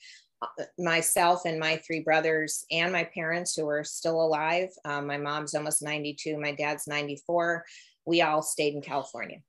[0.77, 5.55] myself and my three brothers and my parents who are still alive um, my mom's
[5.55, 7.65] almost 92 my dad's 94
[8.05, 9.39] we all stayed in california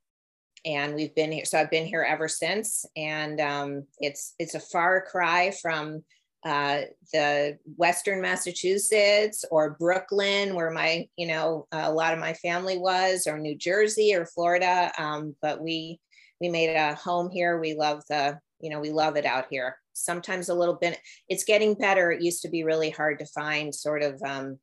[0.65, 4.59] and we've been here so i've been here ever since and um, it's it's a
[4.59, 6.03] far cry from
[6.45, 12.77] uh, the Western Massachusetts or Brooklyn, where my, you know, a lot of my family
[12.77, 14.91] was, or New Jersey or Florida.
[14.97, 15.99] Um, but we
[16.39, 17.59] we made a home here.
[17.59, 19.75] We love the, you know, we love it out here.
[20.03, 20.99] Sometimes a little bit.
[21.27, 22.11] It's getting better.
[22.11, 24.59] It used to be really hard to find sort of um,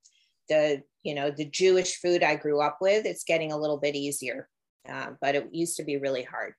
[0.49, 3.07] the, you know, the Jewish food I grew up with.
[3.07, 4.49] It's getting a little bit easier,
[4.89, 6.55] uh, but it used to be really hard.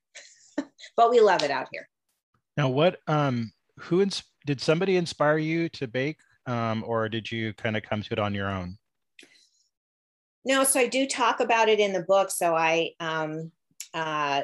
[0.96, 1.88] but we love it out here.
[2.56, 7.52] Now, what um, who ins- did somebody inspire you to bake um, or did you
[7.54, 8.76] kind of come to it on your own
[10.44, 13.50] no so i do talk about it in the book so i um,
[13.94, 14.42] uh,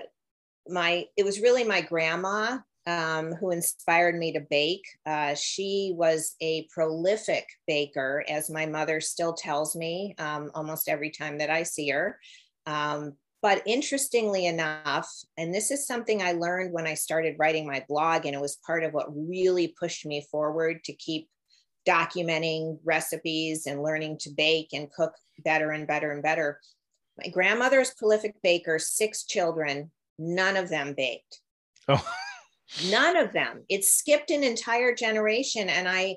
[0.69, 6.37] my it was really my grandma um, who inspired me to bake uh, she was
[6.41, 11.63] a prolific baker as my mother still tells me um, almost every time that i
[11.63, 12.19] see her
[12.67, 17.85] um, but interestingly enough, and this is something I learned when I started writing my
[17.87, 21.29] blog, and it was part of what really pushed me forward to keep
[21.87, 25.13] documenting recipes and learning to bake and cook
[25.45, 26.59] better and better and better.
[27.19, 31.41] My grandmother is prolific baker, six children, none of them baked.
[31.87, 32.03] Oh.
[32.91, 33.65] none of them.
[33.69, 35.69] It skipped an entire generation.
[35.69, 36.17] And I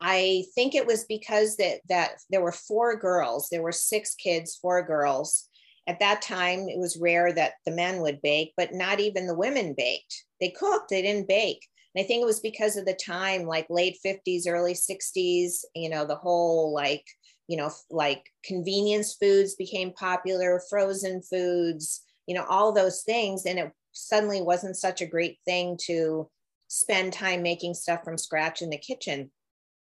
[0.00, 4.56] I think it was because that that there were four girls, there were six kids,
[4.56, 5.48] four girls
[5.88, 9.34] at that time it was rare that the men would bake but not even the
[9.34, 12.94] women baked they cooked they didn't bake and i think it was because of the
[12.94, 17.04] time like late 50s early 60s you know the whole like
[17.48, 23.58] you know like convenience foods became popular frozen foods you know all those things and
[23.58, 26.28] it suddenly wasn't such a great thing to
[26.68, 29.30] spend time making stuff from scratch in the kitchen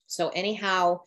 [0.07, 0.99] so anyhow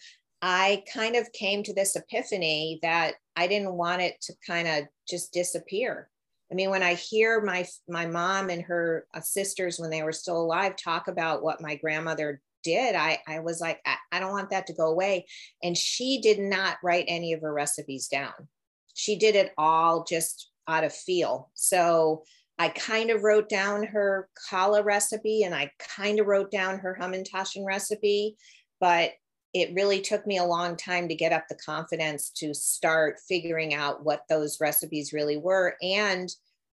[0.43, 4.85] I kind of came to this epiphany that I didn't want it to kind of
[5.09, 6.11] just disappear.
[6.51, 10.13] I mean, when I hear my my mom and her uh, sisters when they were
[10.13, 14.33] still alive talk about what my grandmother did, I, I was like, I, I don't
[14.33, 15.27] want that to go away.
[15.63, 18.49] And she did not write any of her recipes down.
[18.95, 21.51] She did it all just out of feel.
[21.55, 22.25] So
[22.59, 26.97] I kind of wrote down her challah recipe and I kind of wrote down her
[26.99, 28.37] hamantaschen recipe,
[28.81, 29.13] but
[29.53, 33.75] it really took me a long time to get up the confidence to start figuring
[33.75, 36.29] out what those recipes really were and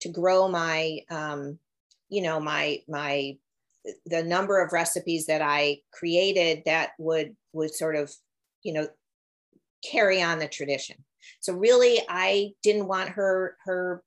[0.01, 1.59] to grow my um,
[2.09, 3.38] you know my my
[4.05, 8.13] the number of recipes that i created that would would sort of
[8.61, 8.88] you know
[9.89, 10.97] carry on the tradition.
[11.39, 14.03] So really i didn't want her her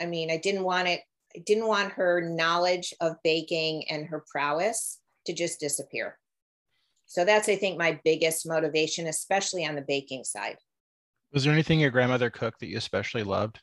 [0.00, 1.00] i mean i didn't want it
[1.34, 6.18] i didn't want her knowledge of baking and her prowess to just disappear
[7.06, 10.56] so that's, I think, my biggest motivation, especially on the baking side.
[11.32, 13.60] Was there anything your grandmother cooked that you especially loved?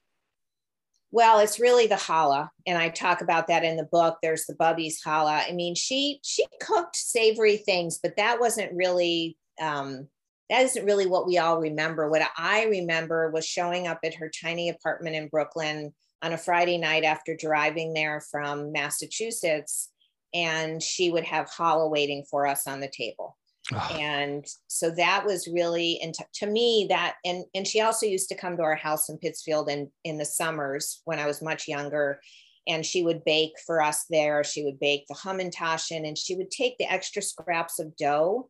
[1.12, 4.18] Well, it's really the challah, and I talk about that in the book.
[4.22, 5.48] There's the Bubby's challah.
[5.48, 10.08] I mean, she she cooked savory things, but that wasn't really um,
[10.50, 12.10] that isn't really what we all remember.
[12.10, 15.94] What I remember was showing up at her tiny apartment in Brooklyn
[16.24, 19.92] on a Friday night after driving there from Massachusetts,
[20.34, 23.38] and she would have challah waiting for us on the table.
[23.72, 23.98] Oh.
[24.00, 28.30] And so that was really, and to, to me that, and, and she also used
[28.30, 31.68] to come to our house in Pittsfield in, in the summers when I was much
[31.68, 32.20] younger
[32.68, 34.44] and she would bake for us there.
[34.44, 38.50] She would bake the hamantaschen and she would take the extra scraps of dough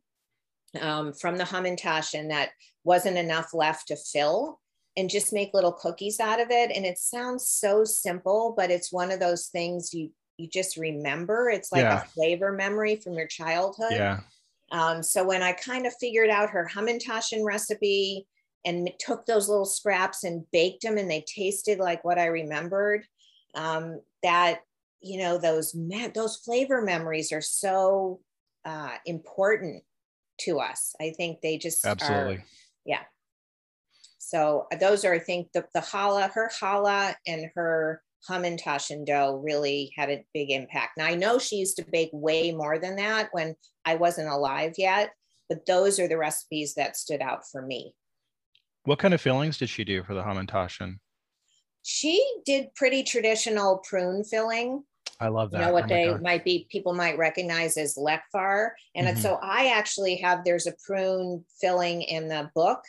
[0.79, 2.49] um, from the hamantaschen that
[2.83, 4.59] wasn't enough left to fill
[4.95, 6.71] and just make little cookies out of it.
[6.75, 11.49] And it sounds so simple, but it's one of those things you, you just remember.
[11.49, 12.01] It's like yeah.
[12.01, 13.91] a flavor memory from your childhood.
[13.91, 14.19] Yeah.
[14.71, 18.27] Um, so when I kind of figured out her Hamantaschen recipe
[18.65, 23.05] and took those little scraps and baked them and they tasted like what I remembered,
[23.55, 24.61] um, that,
[25.01, 25.75] you know, those,
[26.13, 28.19] those flavor memories are so
[28.65, 29.83] uh, important
[30.41, 30.95] to us.
[30.99, 32.45] I think they just absolutely, are,
[32.85, 33.01] yeah.
[34.33, 39.91] So those are, I think, the the challah, her challah, and her Hamantaschen dough really
[39.95, 40.97] had a big impact.
[40.97, 43.55] Now I know she used to bake way more than that when
[43.85, 45.11] I wasn't alive yet,
[45.49, 47.93] but those are the recipes that stood out for me.
[48.85, 50.97] What kind of fillings did she do for the Hamantaschen?
[51.83, 54.83] She did pretty traditional prune filling.
[55.19, 55.59] I love that.
[55.59, 56.21] You know what oh they God.
[56.21, 58.71] might be, people might recognize as lekvar.
[58.95, 59.19] And mm-hmm.
[59.19, 62.79] so I actually have, there's a prune filling in the book.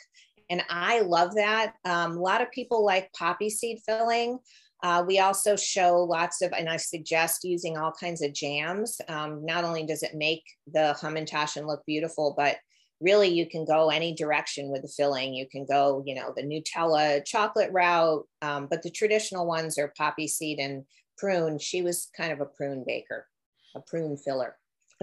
[0.49, 1.73] And I love that.
[1.85, 4.39] Um, a lot of people like poppy seed filling.
[4.83, 8.99] Uh, we also show lots of, and I suggest using all kinds of jams.
[9.07, 12.57] Um, not only does it make the Hamantaschen look beautiful, but
[13.01, 15.33] really you can go any direction with the filling.
[15.33, 19.93] You can go, you know, the Nutella chocolate route, um, but the traditional ones are
[19.97, 20.83] poppy seed and
[21.17, 21.57] prune.
[21.57, 23.27] She was kind of a prune baker,
[23.75, 24.55] a prune filler.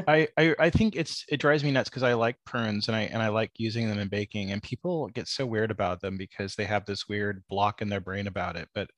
[0.08, 3.02] I, I, I think it's it drives me nuts because I like prunes and I
[3.02, 6.54] and I like using them in baking and people get so weird about them because
[6.54, 8.68] they have this weird block in their brain about it.
[8.74, 8.88] But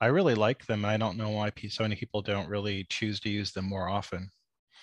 [0.00, 0.84] I really like them.
[0.84, 4.30] I don't know why so many people don't really choose to use them more often.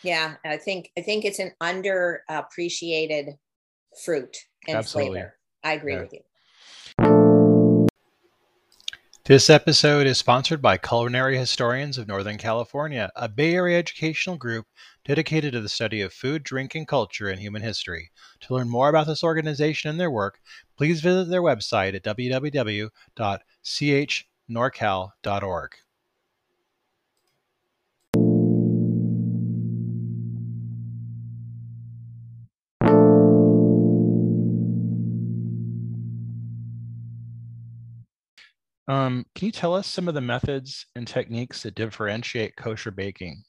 [0.01, 3.35] Yeah, I think I think it's an underappreciated
[4.03, 4.35] fruit
[4.67, 5.19] and Absolutely.
[5.19, 5.37] flavor.
[5.63, 6.01] I agree yeah.
[6.01, 6.19] with you.
[9.25, 14.67] This episode is sponsored by Culinary Historians of Northern California, a Bay Area educational group
[15.05, 18.11] dedicated to the study of food, drink, and culture in human history.
[18.41, 20.41] To learn more about this organization and their work,
[20.77, 22.89] please visit their website at www.ch
[38.93, 43.43] Um, can you tell us some of the methods and techniques that differentiate kosher baking?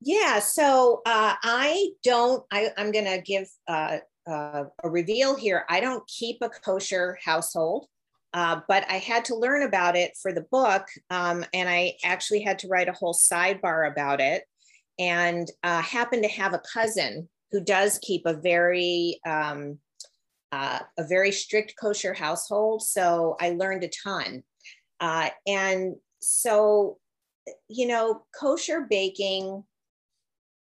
[0.00, 5.66] Yeah, so uh, I don't, I, am going to give uh, uh, a reveal here.
[5.68, 7.86] I don't keep a kosher household.
[8.32, 12.40] Uh, but I had to learn about it for the book, um, and I actually
[12.40, 14.42] had to write a whole sidebar about it.
[14.98, 19.78] And uh, happened to have a cousin who does keep a very um,
[20.54, 24.42] uh, a very strict kosher household, so I learned a ton.
[25.00, 26.98] Uh, and so,
[27.68, 28.04] you know,
[28.40, 29.64] kosher baking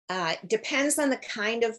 [0.09, 1.78] uh, depends on the kind of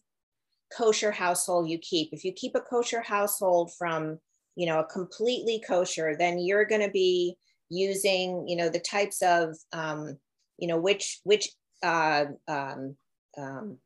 [0.77, 2.09] kosher household you keep.
[2.11, 4.19] If you keep a kosher household from
[4.55, 7.37] you know, a completely kosher, then you're going to be
[7.69, 10.17] using, you know, the types of, um,
[10.57, 11.49] you know, which which
[11.83, 12.95] uh, um,
[13.37, 13.77] um,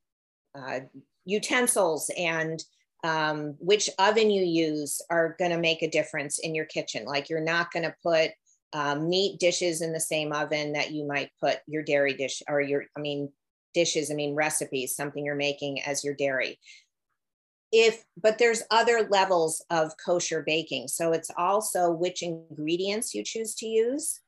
[0.57, 0.79] uh,
[1.25, 2.63] utensils and
[3.05, 7.05] um, which oven you use are going to make a difference in your kitchen.
[7.05, 8.31] Like you're not going to put
[8.73, 12.61] um, meat dishes in the same oven that you might put your dairy dish or
[12.61, 13.31] your, I mean,
[13.75, 16.59] dishes, I mean, recipes, something you're making as your dairy.
[17.71, 20.87] If but there's other levels of kosher baking.
[20.87, 24.19] So it's also which ingredients you choose to use.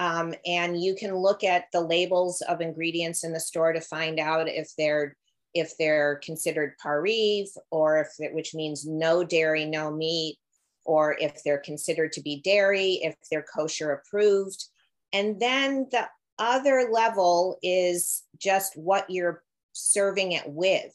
[0.00, 4.18] Um, and you can look at the labels of ingredients in the store to find
[4.18, 5.16] out if they're
[5.54, 10.38] if they're considered pareve or if it, which means no dairy no meat
[10.84, 14.64] or if they're considered to be dairy if they're kosher approved.
[15.12, 19.42] And then the other level is just what you're
[19.72, 20.92] serving it with.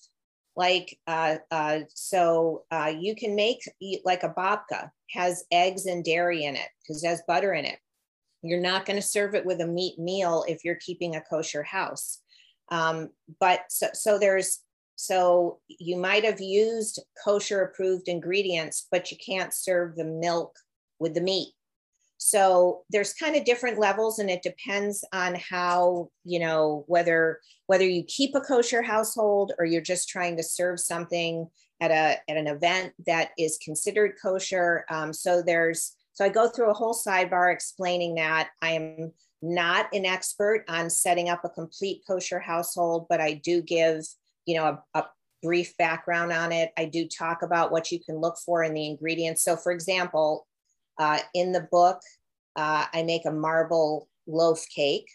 [0.55, 3.59] Like uh, uh, so uh, you can make
[4.03, 7.77] like a babka has eggs and dairy in it because it has butter in it.
[8.41, 11.63] You're not going to serve it with a meat meal if you're keeping a kosher
[11.63, 12.21] house
[12.71, 13.09] um,
[13.39, 14.59] but so, so there's
[14.95, 20.53] so you might have used kosher approved ingredients but you can't serve the milk
[20.99, 21.53] with the meat.
[22.21, 27.87] So there's kind of different levels and it depends on how you know whether whether
[27.87, 31.47] you keep a kosher household or you're just trying to serve something
[31.79, 34.85] at a at an event that is considered kosher.
[34.89, 38.49] Um, so there's so i go through a whole sidebar explaining that.
[38.61, 43.61] I am not an expert on setting up a complete kosher household but i do
[43.61, 44.03] give
[44.45, 45.05] you know a, a
[45.41, 48.87] brief background on it i do talk about what you can look for in the
[48.87, 50.45] ingredients so for example
[50.99, 52.01] uh, in the book,
[52.55, 55.09] uh, I make a marble loaf cake.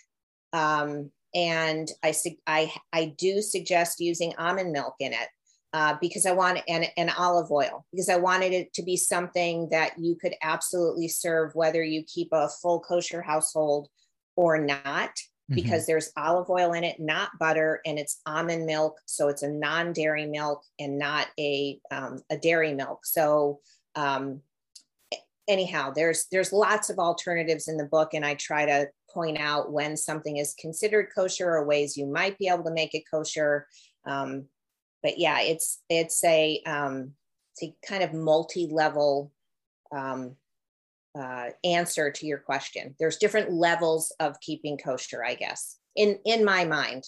[0.52, 2.14] Um, and I,
[2.46, 5.28] I, I do suggest using almond milk in it
[5.72, 9.68] uh, because I want and, and olive oil because I wanted it to be something
[9.70, 13.88] that you could absolutely serve whether you keep a full kosher household
[14.36, 15.54] or not mm-hmm.
[15.54, 15.92] because mm-hmm.
[15.92, 20.26] there's olive oil in it, not butter, and it's almond milk, so it's a non-dairy
[20.26, 23.04] milk and not a um, a dairy milk.
[23.04, 23.60] So
[23.94, 24.40] um,
[25.48, 29.72] anyhow, there's there's lots of alternatives in the book, and I try to point out
[29.72, 33.66] when something is considered kosher or ways you might be able to make it kosher.
[34.06, 34.46] Um,
[35.02, 37.12] but yeah, it's it's a um,
[37.52, 39.30] it's a kind of multi-level
[39.94, 40.36] um,
[41.18, 42.94] uh, answer to your question.
[42.98, 47.04] There's different levels of keeping kosher, I guess, in in my mind.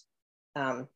[0.55, 0.89] Um,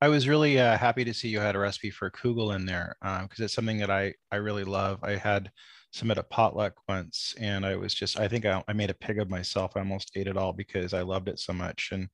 [0.00, 2.96] I was really uh, happy to see you had a recipe for kugel in there
[3.00, 4.98] because um, it's something that I I really love.
[5.02, 5.50] I had
[5.92, 8.94] some at a potluck once and I was just I think I, I made a
[8.94, 9.72] pig of myself.
[9.76, 11.90] I almost ate it all because I loved it so much.
[11.92, 12.08] And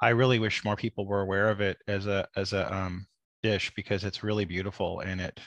[0.00, 3.06] I really wish more people were aware of it as a as a um,
[3.42, 5.38] dish because it's really beautiful and it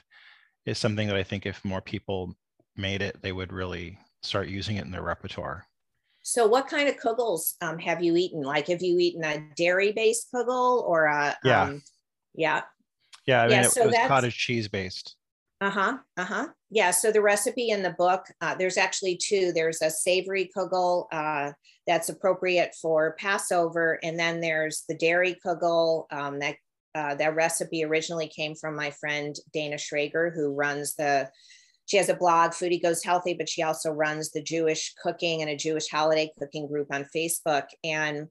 [0.65, 2.35] is something that I think if more people
[2.75, 5.65] made it, they would really start using it in their repertoire.
[6.23, 8.41] So, what kind of kugels um, have you eaten?
[8.41, 11.37] Like, have you eaten a dairy-based kugel or a?
[11.43, 11.63] Yeah.
[11.63, 11.81] Um,
[12.33, 12.61] yeah.
[13.25, 13.41] Yeah.
[13.41, 15.17] I mean, yeah, it so was cottage cheese based.
[15.59, 15.97] Uh-huh.
[16.17, 16.47] Uh-huh.
[16.71, 16.91] Yeah.
[16.91, 19.51] So the recipe in the book, uh, there's actually two.
[19.53, 21.53] There's a savory kugel uh,
[21.87, 26.05] that's appropriate for Passover, and then there's the dairy kugel.
[26.11, 26.55] Um, that
[26.95, 31.29] uh, that recipe originally came from my friend Dana Schrager, who runs the.
[31.85, 35.49] She has a blog, Foodie Goes Healthy, but she also runs the Jewish cooking and
[35.49, 37.65] a Jewish holiday cooking group on Facebook.
[37.83, 38.27] And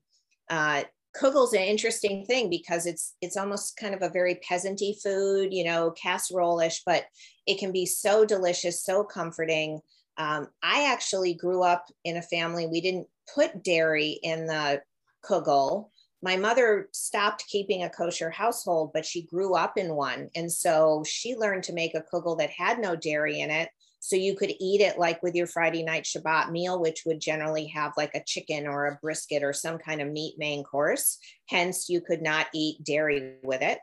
[0.50, 0.84] uh,
[1.18, 5.64] kugel's an interesting thing because it's it's almost kind of a very peasanty food, you
[5.64, 7.04] know, casserole-ish, but
[7.46, 9.80] it can be so delicious, so comforting.
[10.16, 14.82] Um, I actually grew up in a family we didn't put dairy in the
[15.24, 15.88] kugel.
[16.22, 21.02] My mother stopped keeping a kosher household, but she grew up in one, and so
[21.04, 23.68] she learned to make a kugel that had no dairy in it
[24.04, 27.66] so you could eat it like with your Friday night Shabbat meal, which would generally
[27.68, 31.18] have like a chicken or a brisket or some kind of meat main course.
[31.48, 33.78] Hence, you could not eat dairy with it.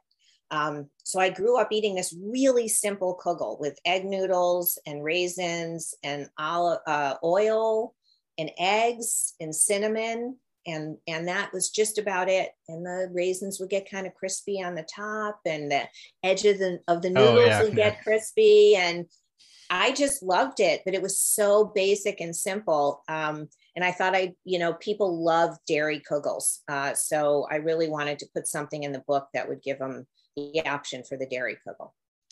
[0.51, 5.93] Um, so I grew up eating this really simple kugel with egg noodles and raisins
[6.03, 7.93] and olive uh, oil
[8.37, 13.69] and eggs and cinnamon and and that was just about it and the raisins would
[13.69, 15.83] get kind of crispy on the top and the
[16.23, 19.05] edge of the of the noodles oh, yeah, would get crispy and
[19.69, 23.03] I just loved it, but it was so basic and simple.
[23.07, 26.59] Um, and I thought I, you know, people love dairy kugels.
[26.67, 30.07] Uh, so I really wanted to put something in the book that would give them
[30.35, 31.91] the option for the dairy kugel.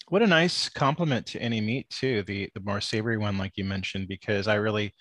[0.09, 2.23] What a nice compliment to any meat too.
[2.23, 4.93] The the more savory one, like you mentioned, because I really,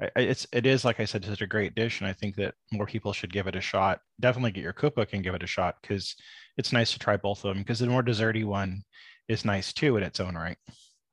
[0.00, 2.54] I, it's it is like I said, such a great dish, and I think that
[2.72, 4.00] more people should give it a shot.
[4.20, 6.14] Definitely get your cookbook and give it a shot because
[6.56, 7.58] it's nice to try both of them.
[7.58, 8.82] Because the more desserty one
[9.28, 10.56] is nice too in its own right.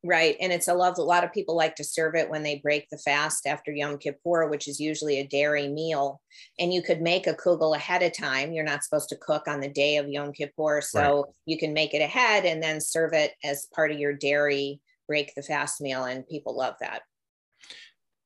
[0.04, 0.38] Right.
[0.40, 0.98] And it's a love.
[0.98, 3.98] A lot of people like to serve it when they break the fast after Yom
[3.98, 6.22] Kippur, which is usually a dairy meal.
[6.60, 8.54] And you could make a kugel ahead of time.
[8.54, 10.82] You're not supposed to cook on the day of Yom Kippur.
[10.82, 11.34] So right.
[11.46, 15.34] you can make it ahead and then serve it as part of your dairy break
[15.36, 16.06] the fast meal.
[16.06, 17.02] And people love that.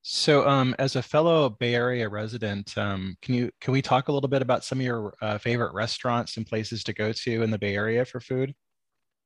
[0.03, 4.11] So, um, as a fellow Bay Area resident, um, can you can we talk a
[4.11, 7.51] little bit about some of your uh, favorite restaurants and places to go to in
[7.51, 8.55] the Bay Area for food?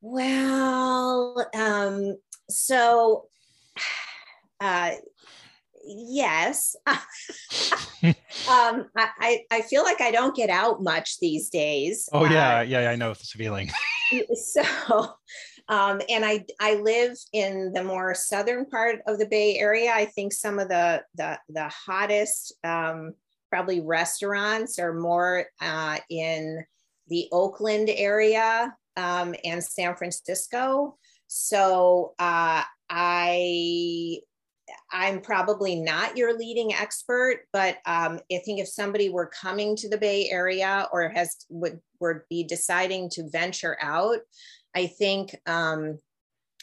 [0.02, 2.18] Well, um,
[2.50, 3.28] so
[4.60, 4.92] uh,
[5.86, 6.76] yes.
[8.48, 12.60] Um, I, I feel like i don't get out much these days oh yeah.
[12.60, 13.72] uh, yeah i know this feeling.
[14.36, 14.64] so
[15.68, 19.92] um, and I, I live in the more southern part of the Bay Area.
[19.94, 23.14] I think some of the the, the hottest um,
[23.50, 26.64] probably restaurants are more uh, in
[27.08, 30.98] the Oakland area um, and San Francisco.
[31.28, 34.20] So uh, I
[34.92, 39.90] I'm probably not your leading expert, but um, I think if somebody were coming to
[39.90, 44.20] the Bay Area or has would would be deciding to venture out,
[44.76, 46.00] I think um,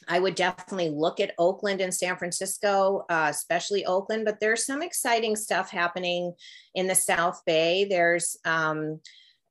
[0.09, 4.83] I would definitely look at Oakland and San Francisco, uh, especially Oakland, but there's some
[4.83, 6.35] exciting stuff happening
[6.75, 7.87] in the South Bay.
[7.89, 9.01] There's um,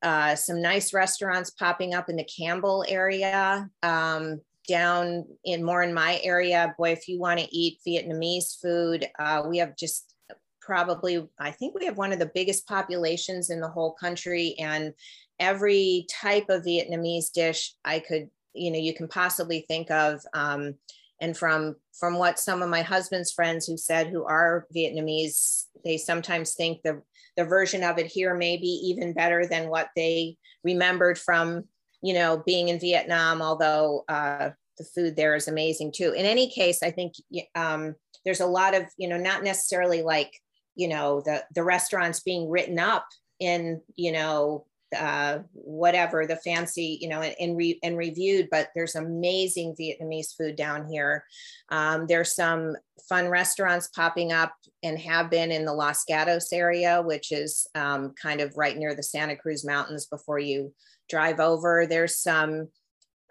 [0.01, 3.69] uh, some nice restaurants popping up in the Campbell area.
[3.83, 9.07] Um, down in more in my area, boy, if you want to eat Vietnamese food,
[9.19, 10.13] uh, we have just
[10.61, 14.55] probably, I think we have one of the biggest populations in the whole country.
[14.59, 14.93] And
[15.39, 20.21] every type of Vietnamese dish I could, you know, you can possibly think of.
[20.33, 20.75] Um,
[21.21, 25.97] and from from what some of my husband's friends who said who are Vietnamese, they
[25.97, 27.01] sometimes think the
[27.37, 31.63] the version of it here may be even better than what they remembered from
[32.01, 33.41] you know being in Vietnam.
[33.41, 36.11] Although uh, the food there is amazing too.
[36.11, 37.13] In any case, I think
[37.55, 37.95] um,
[38.25, 40.33] there's a lot of you know not necessarily like
[40.75, 43.05] you know the the restaurants being written up
[43.39, 44.65] in you know
[44.97, 50.35] uh, whatever the fancy, you know, and, and, re, and, reviewed, but there's amazing Vietnamese
[50.35, 51.23] food down here.
[51.69, 52.75] Um, there's some
[53.07, 58.13] fun restaurants popping up and have been in the Los Gatos area, which is um,
[58.21, 60.73] kind of right near the Santa Cruz Mountains before you
[61.09, 61.85] drive over.
[61.85, 62.69] There's some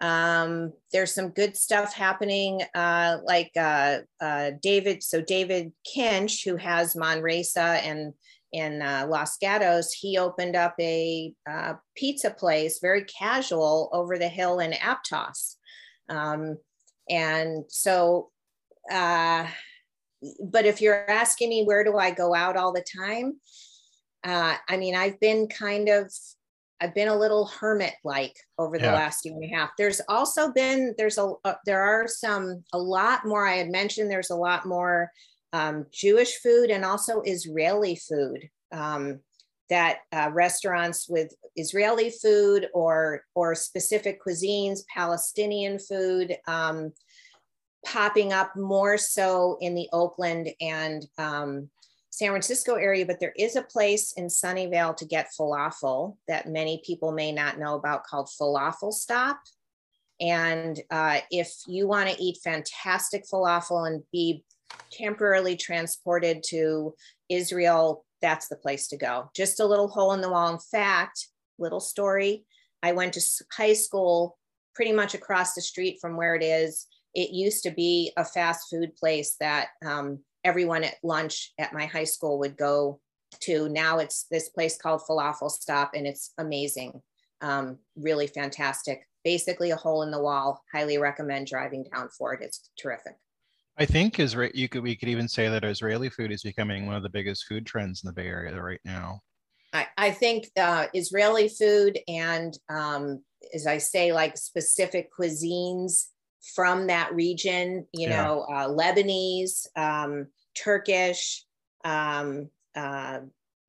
[0.01, 5.03] um, there's some good stuff happening, uh, like uh, uh, David.
[5.03, 8.13] So David Kinch, who has Manresa and
[8.51, 14.27] in uh, Los Gatos, he opened up a uh, pizza place, very casual, over the
[14.27, 15.55] hill in Aptos.
[16.09, 16.57] Um,
[17.09, 18.29] and so,
[18.91, 19.47] uh,
[20.43, 23.39] but if you're asking me where do I go out all the time,
[24.23, 26.13] uh, I mean, I've been kind of,
[26.79, 28.93] I've been a little hermit like over the yeah.
[28.93, 29.69] last year and a half.
[29.77, 33.47] There's also been, there's a, uh, there are some, a lot more.
[33.47, 35.11] I had mentioned there's a lot more
[35.53, 38.49] um, Jewish food and also Israeli food.
[38.71, 39.19] Um,
[39.71, 46.91] that uh, restaurants with Israeli food or or specific cuisines, Palestinian food, um,
[47.85, 51.69] popping up more so in the Oakland and um,
[52.09, 53.05] San Francisco area.
[53.05, 57.57] But there is a place in Sunnyvale to get falafel that many people may not
[57.57, 59.39] know about called Falafel Stop.
[60.19, 64.43] And uh, if you want to eat fantastic falafel and be
[64.91, 66.93] temporarily transported to
[67.29, 69.29] Israel, that's the place to go.
[69.35, 70.51] Just a little hole in the wall.
[70.51, 72.45] In fact, little story
[72.83, 73.21] I went to
[73.55, 74.37] high school
[74.73, 76.87] pretty much across the street from where it is.
[77.13, 81.85] It used to be a fast food place that um, everyone at lunch at my
[81.85, 82.99] high school would go
[83.41, 83.69] to.
[83.69, 87.01] Now it's this place called Falafel Stop, and it's amazing,
[87.41, 89.07] um, really fantastic.
[89.23, 90.63] Basically, a hole in the wall.
[90.73, 92.41] Highly recommend driving down for it.
[92.41, 93.15] It's terrific.
[93.77, 94.51] I think Israel.
[94.53, 97.45] You could we could even say that Israeli food is becoming one of the biggest
[97.45, 99.21] food trends in the Bay Area right now.
[99.73, 106.07] I, I think uh, Israeli food and, um, as I say, like specific cuisines
[106.55, 107.87] from that region.
[107.93, 108.23] You yeah.
[108.23, 111.45] know, uh, Lebanese, um, Turkish,
[111.85, 113.19] um, uh,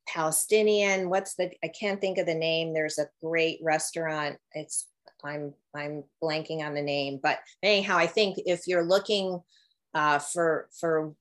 [0.08, 1.08] Palestinian.
[1.08, 1.50] What's the?
[1.62, 2.74] I can't think of the name.
[2.74, 4.36] There's a great restaurant.
[4.52, 4.88] It's
[5.24, 9.40] I'm I'm blanking on the name, but anyhow, I think if you're looking
[9.94, 11.14] uh, for for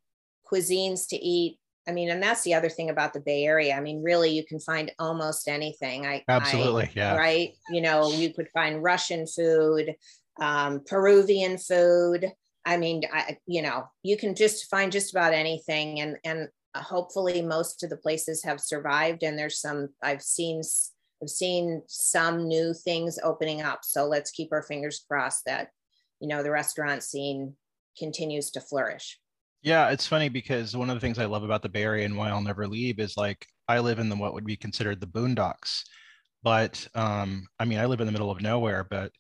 [0.52, 1.58] cuisines to eat.
[1.88, 3.76] I mean, and that's the other thing about the Bay Area.
[3.76, 6.06] I mean, really, you can find almost anything.
[6.06, 7.54] I absolutely, I, yeah, right.
[7.72, 9.96] You know, you could find Russian food,
[10.40, 12.32] um, Peruvian food.
[12.66, 17.42] I mean, I, you know, you can just find just about anything, and and hopefully
[17.42, 19.24] most of the places have survived.
[19.24, 20.62] And there's some I've seen
[21.22, 23.80] I've seen some new things opening up.
[23.84, 25.70] So let's keep our fingers crossed that
[26.20, 27.56] you know the restaurant scene
[28.02, 29.20] continues to flourish.
[29.62, 32.18] Yeah, it's funny because one of the things I love about the Bay Area and
[32.18, 35.08] why I'll never leave is like I live in the what would be considered the
[35.08, 35.84] boondocks.
[36.42, 39.12] But um, I mean, I live in the middle of nowhere, but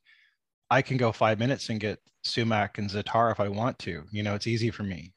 [0.71, 4.03] I can go five minutes and get sumac and zatar if I want to.
[4.11, 5.13] You know, it's easy for me.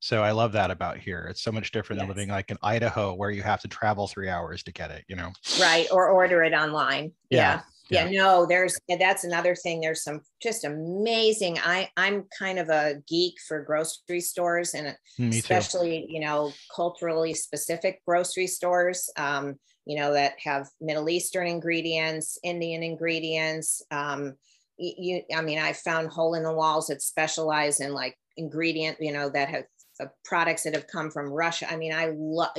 [0.00, 1.26] So I love that about here.
[1.28, 2.08] It's so much different yes.
[2.08, 5.04] than living like in Idaho where you have to travel three hours to get it,
[5.06, 5.32] you know?
[5.60, 5.86] Right.
[5.92, 7.12] Or order it online.
[7.30, 7.38] Yeah.
[7.38, 7.60] yeah
[7.90, 8.04] yeah.
[8.06, 12.96] yeah no there's that's another thing there's some just amazing i i'm kind of a
[13.08, 16.14] geek for grocery stores and Me especially too.
[16.14, 22.82] you know culturally specific grocery stores um you know that have middle eastern ingredients indian
[22.82, 24.34] ingredients um
[24.78, 29.12] you i mean i found hole in the walls that specialize in like ingredient you
[29.12, 29.64] know that have
[30.00, 32.50] uh, products that have come from russia i mean i love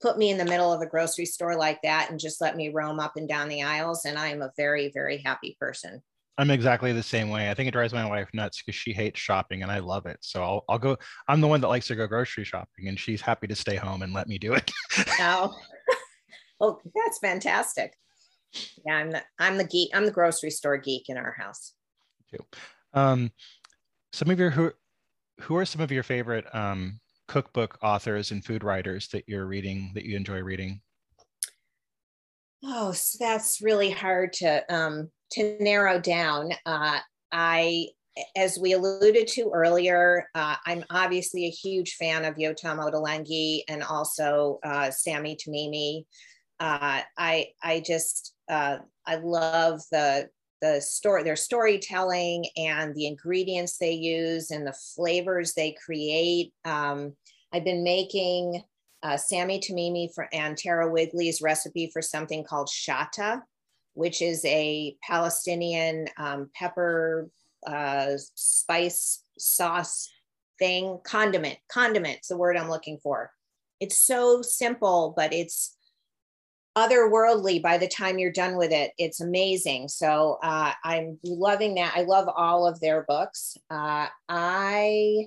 [0.00, 2.70] put me in the middle of a grocery store like that and just let me
[2.70, 4.04] roam up and down the aisles.
[4.04, 6.02] And I am a very, very happy person.
[6.38, 7.50] I'm exactly the same way.
[7.50, 10.16] I think it drives my wife nuts because she hates shopping and I love it.
[10.22, 10.96] So I'll, I'll go.
[11.28, 14.00] I'm the one that likes to go grocery shopping and she's happy to stay home
[14.00, 14.70] and let me do it.
[15.20, 15.54] oh,
[16.58, 17.94] well, that's fantastic.
[18.86, 19.90] Yeah, I'm the I'm the geek.
[19.94, 21.74] I'm the grocery store geek in our house.
[22.30, 22.44] Too.
[22.94, 23.30] Um,
[24.12, 24.72] some of your who
[25.42, 27.00] who are some of your favorite um,
[27.30, 30.80] cookbook authors and food writers that you're reading that you enjoy reading?
[32.64, 36.50] Oh, so that's really hard to um, to narrow down.
[36.66, 36.98] Uh,
[37.30, 37.86] I,
[38.36, 43.84] as we alluded to earlier, uh, I'm obviously a huge fan of Yotam Ottolenghi and
[43.84, 46.06] also uh, Sami Tamimi.
[46.58, 50.28] Uh, I I just uh, I love the
[50.60, 56.52] the story their storytelling and the ingredients they use and the flavors they create.
[56.64, 57.14] Um,
[57.52, 58.62] I've been making
[59.02, 63.42] uh, Sami Tamimi for, and Tara Wigley's recipe for something called shatta,
[63.94, 67.30] which is a Palestinian um, pepper
[67.66, 70.08] uh, spice sauce
[70.58, 71.58] thing, condiment.
[71.68, 73.30] Condiment's the word I'm looking for.
[73.80, 75.76] It's so simple, but it's
[76.76, 78.92] otherworldly by the time you're done with it.
[78.98, 79.88] It's amazing.
[79.88, 81.94] So uh, I'm loving that.
[81.96, 83.56] I love all of their books.
[83.70, 85.26] Uh, I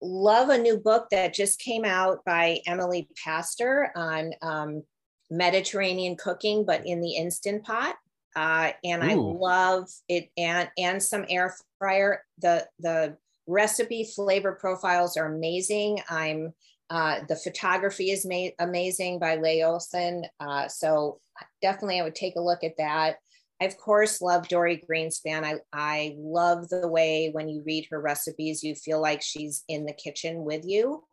[0.00, 4.82] love a new book that just came out by Emily Paster on um,
[5.30, 7.96] Mediterranean cooking, but in the instant pot.
[8.36, 9.06] Uh, and Ooh.
[9.06, 12.22] I love it, and and some air fryer.
[12.40, 13.16] The the
[13.48, 16.00] recipe flavor profiles are amazing.
[16.08, 16.52] I'm
[16.90, 20.24] uh, the photography is made amazing by Leigh Olson.
[20.40, 21.20] Uh, so
[21.60, 23.16] definitely, I would take a look at that.
[23.60, 25.44] I, of course, love Dorie Greenspan.
[25.44, 29.84] I, I love the way when you read her recipes, you feel like she's in
[29.84, 31.04] the kitchen with you.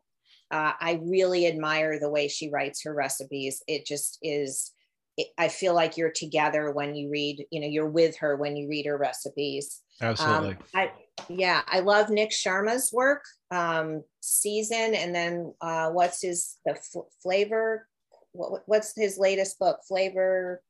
[0.51, 3.63] Uh, I really admire the way she writes her recipes.
[3.67, 4.71] It just is,
[5.17, 8.55] it, I feel like you're together when you read, you know, you're with her when
[8.55, 9.81] you read her recipes.
[10.01, 10.49] Absolutely.
[10.49, 10.91] Um, I,
[11.29, 17.05] yeah, I love Nik Sharma's work, um, season, and then uh, what's his the f-
[17.23, 17.87] flavor?
[18.33, 19.79] What, what's his latest book?
[19.87, 20.61] Flavor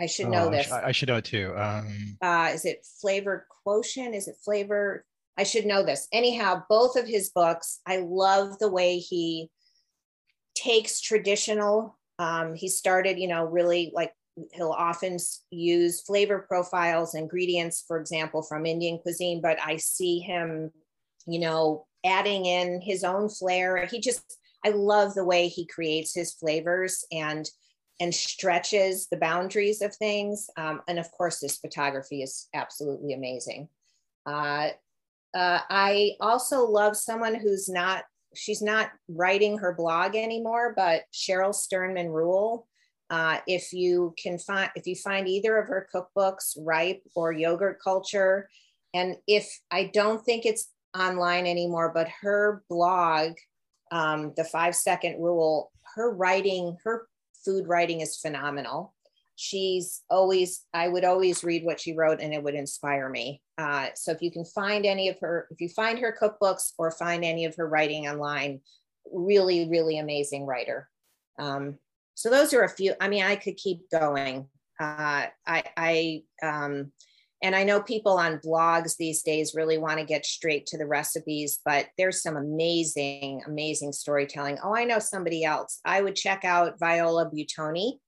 [0.00, 0.70] I should know oh, this.
[0.70, 1.54] I, I, should know it too.
[1.56, 4.14] Um, uh, is it Flavor Quotient?
[4.14, 5.04] Is it Flavor?
[5.38, 6.06] I should know this.
[6.12, 9.50] Anyhow, both of his books, I love the way he
[10.54, 11.95] takes traditional.
[12.18, 14.12] Um, he started, you know, really like
[14.52, 15.18] he'll often
[15.50, 20.70] use flavor profiles, ingredients, for example, from Indian cuisine, but I see him,
[21.26, 23.86] you know, adding in his own flair.
[23.86, 27.48] He just, I love the way he creates his flavors and
[27.98, 30.50] and stretches the boundaries of things.
[30.58, 33.68] Um, and of course, this photography is absolutely amazing.
[34.26, 34.68] Uh,
[35.34, 38.04] uh, I also love someone who's not,
[38.34, 42.66] she's not writing her blog anymore, but Cheryl Sternman Rule.
[43.08, 47.78] Uh, if you can find, if you find either of her cookbooks, Ripe or Yogurt
[47.82, 48.48] Culture,
[48.94, 53.32] and if I don't think it's online anymore, but her blog,
[53.92, 57.06] um, The Five Second Rule, her writing, her
[57.44, 58.94] food writing is phenomenal.
[59.36, 63.42] She's always, I would always read what she wrote and it would inspire me.
[63.58, 66.90] Uh, so if you can find any of her, if you find her cookbooks or
[66.90, 68.60] find any of her writing online,
[69.12, 70.88] really, really amazing writer.
[71.38, 71.78] Um,
[72.14, 74.48] so those are a few, I mean, I could keep going.
[74.80, 76.92] Uh, I, I um,
[77.42, 80.86] and I know people on blogs these days really want to get straight to the
[80.86, 84.58] recipes, but there's some amazing, amazing storytelling.
[84.64, 85.80] Oh, I know somebody else.
[85.84, 87.98] I would check out Viola Buitoni.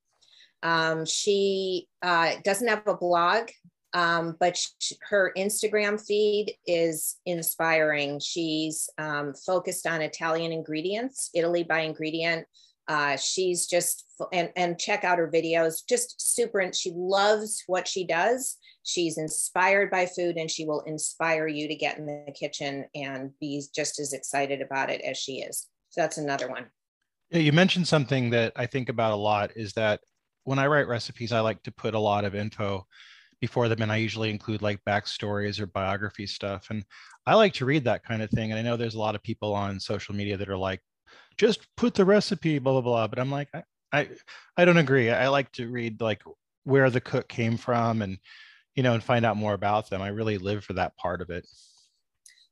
[0.63, 3.51] Um, she uh, doesn't have a blog,
[3.95, 8.21] um, but sh- her Instagram feed is inspiring.
[8.21, 12.47] She's um, focused on Italian ingredients, Italy by ingredient.
[12.89, 15.83] Uh, she's just and and check out her videos.
[15.87, 18.57] Just super, and she loves what she does
[18.89, 23.31] she's inspired by food and she will inspire you to get in the kitchen and
[23.39, 25.67] be just as excited about it as she is.
[25.91, 26.67] So that's another one.
[27.31, 30.01] Yeah, you mentioned something that I think about a lot is that
[30.49, 32.87] when I write recipes, I like to put a lot of info
[33.41, 36.69] before them and I usually include like backstories or biography stuff.
[36.71, 36.85] And
[37.27, 38.51] I like to read that kind of thing.
[38.51, 40.81] And I know there's a lot of people on social media that are like,
[41.37, 43.07] just put the recipe, blah, blah, blah.
[43.07, 44.09] But I'm like, I, I,
[44.57, 45.11] I don't agree.
[45.11, 46.23] I like to read like
[46.65, 48.19] where the cook came from and
[48.75, 50.01] you know, and find out more about them.
[50.01, 51.45] I really live for that part of it.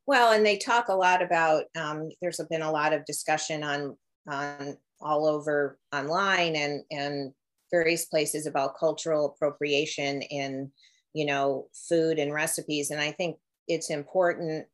[0.07, 1.65] Well, and they talk a lot about.
[1.77, 3.97] Um, there's been a lot of discussion on
[4.29, 7.33] on all over online and and
[7.71, 10.71] various places about cultural appropriation in
[11.15, 13.37] you know food and recipes, and I think
[13.69, 14.67] it's important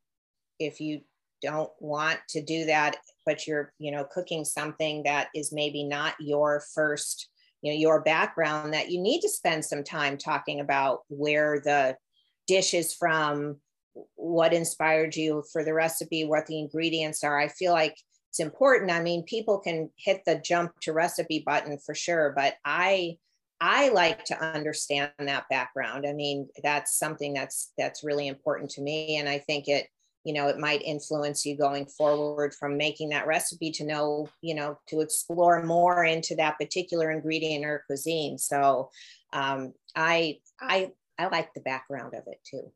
[0.58, 1.00] if you
[1.40, 6.14] don't want to do that, but you're you know cooking something that is maybe not
[6.20, 7.28] your first
[7.62, 11.96] you know your background that you need to spend some time talking about where the
[12.46, 13.56] dish is from
[14.16, 17.38] what inspired you for the recipe what the ingredients are.
[17.38, 17.96] I feel like
[18.32, 18.90] it's important.
[18.90, 23.18] I mean people can hit the jump to recipe button for sure but i
[23.64, 26.04] I like to understand that background.
[26.04, 29.86] I mean, that's something that's that's really important to me, and I think it
[30.24, 34.56] you know it might influence you going forward from making that recipe to know you
[34.56, 38.36] know to explore more into that particular ingredient or cuisine.
[38.36, 38.90] So
[39.32, 42.72] um, i i i like the background of it too.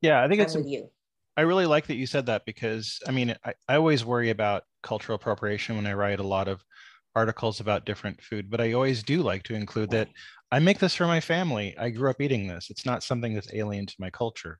[0.00, 0.90] Yeah i think I'm it's with you
[1.38, 4.64] i really like that you said that because i mean I, I always worry about
[4.82, 6.62] cultural appropriation when i write a lot of
[7.14, 10.08] articles about different food but i always do like to include that
[10.52, 13.54] i make this for my family i grew up eating this it's not something that's
[13.54, 14.58] alien to my culture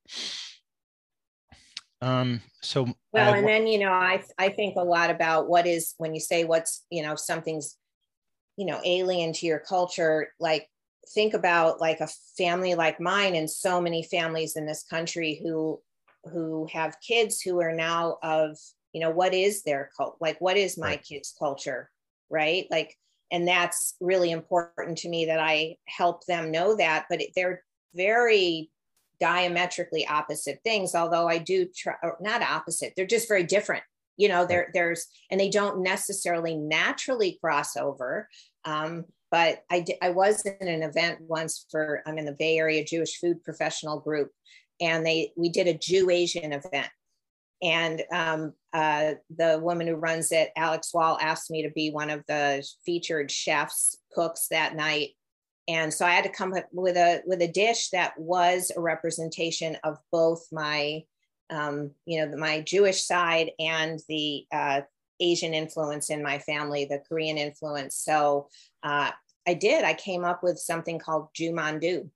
[2.00, 5.66] um, so well, I, and then you know, I I think a lot about what
[5.66, 7.76] is when you say what's you know something's
[8.56, 10.28] you know alien to your culture.
[10.38, 10.68] Like
[11.12, 15.80] think about like a family like mine, and so many families in this country who
[16.28, 18.56] who have kids who are now of
[18.92, 21.04] you know what is their cult like what is my right.
[21.04, 21.90] kids culture
[22.30, 22.66] right?
[22.70, 22.96] Like
[23.30, 27.62] and that's really important to me that i help them know that but they're
[27.94, 28.70] very
[29.20, 33.82] diametrically opposite things although i do try not opposite they're just very different.
[34.16, 38.28] You know there there's and they don't necessarily naturally cross over
[38.64, 42.58] um, but I, did, I was in an event once for i'm in the bay
[42.58, 44.32] area jewish food professional group
[44.80, 46.88] and they we did a jew asian event.
[47.60, 52.10] And um, uh, the woman who runs it Alix Wall asked me to be one
[52.10, 55.10] of the featured chefs cooks that night.
[55.66, 58.80] And so i had to come up with a with a dish that was a
[58.80, 61.02] representation of both my
[61.50, 64.80] um, you know my jewish side and the uh,
[65.20, 67.96] asian influence in my family the korean influence.
[67.96, 68.48] So
[68.82, 69.10] uh,
[69.46, 69.84] i did.
[69.84, 72.08] I came up with something called ju mandu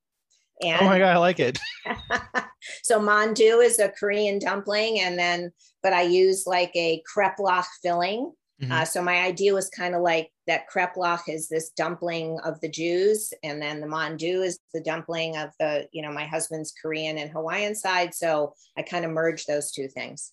[0.62, 1.58] and oh my god i like it
[2.82, 5.50] so mandu is a korean dumpling and then
[5.82, 8.32] but i use like a kreplach filling
[8.62, 8.72] Mm-hmm.
[8.72, 12.68] Uh, so my idea was kind of like that kreplach is this dumpling of the
[12.68, 17.18] Jews, and then the mandu is the dumpling of the, you know, my husband's Korean
[17.18, 18.14] and Hawaiian side.
[18.14, 20.32] So I kind of merged those two things,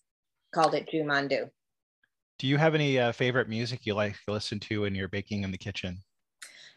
[0.53, 1.49] called it Ju mandu.
[2.37, 5.43] Do you have any uh, favorite music you like to listen to when you're baking
[5.43, 6.03] in the kitchen?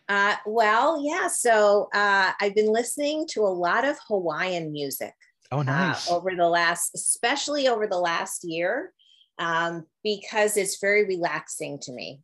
[0.08, 1.28] Uh, well, yeah.
[1.28, 5.14] So uh, I've been listening to a lot of Hawaiian music.
[5.50, 8.92] Oh, uh, over the last, especially over the last year
[9.38, 12.20] um, because it's very relaxing to me.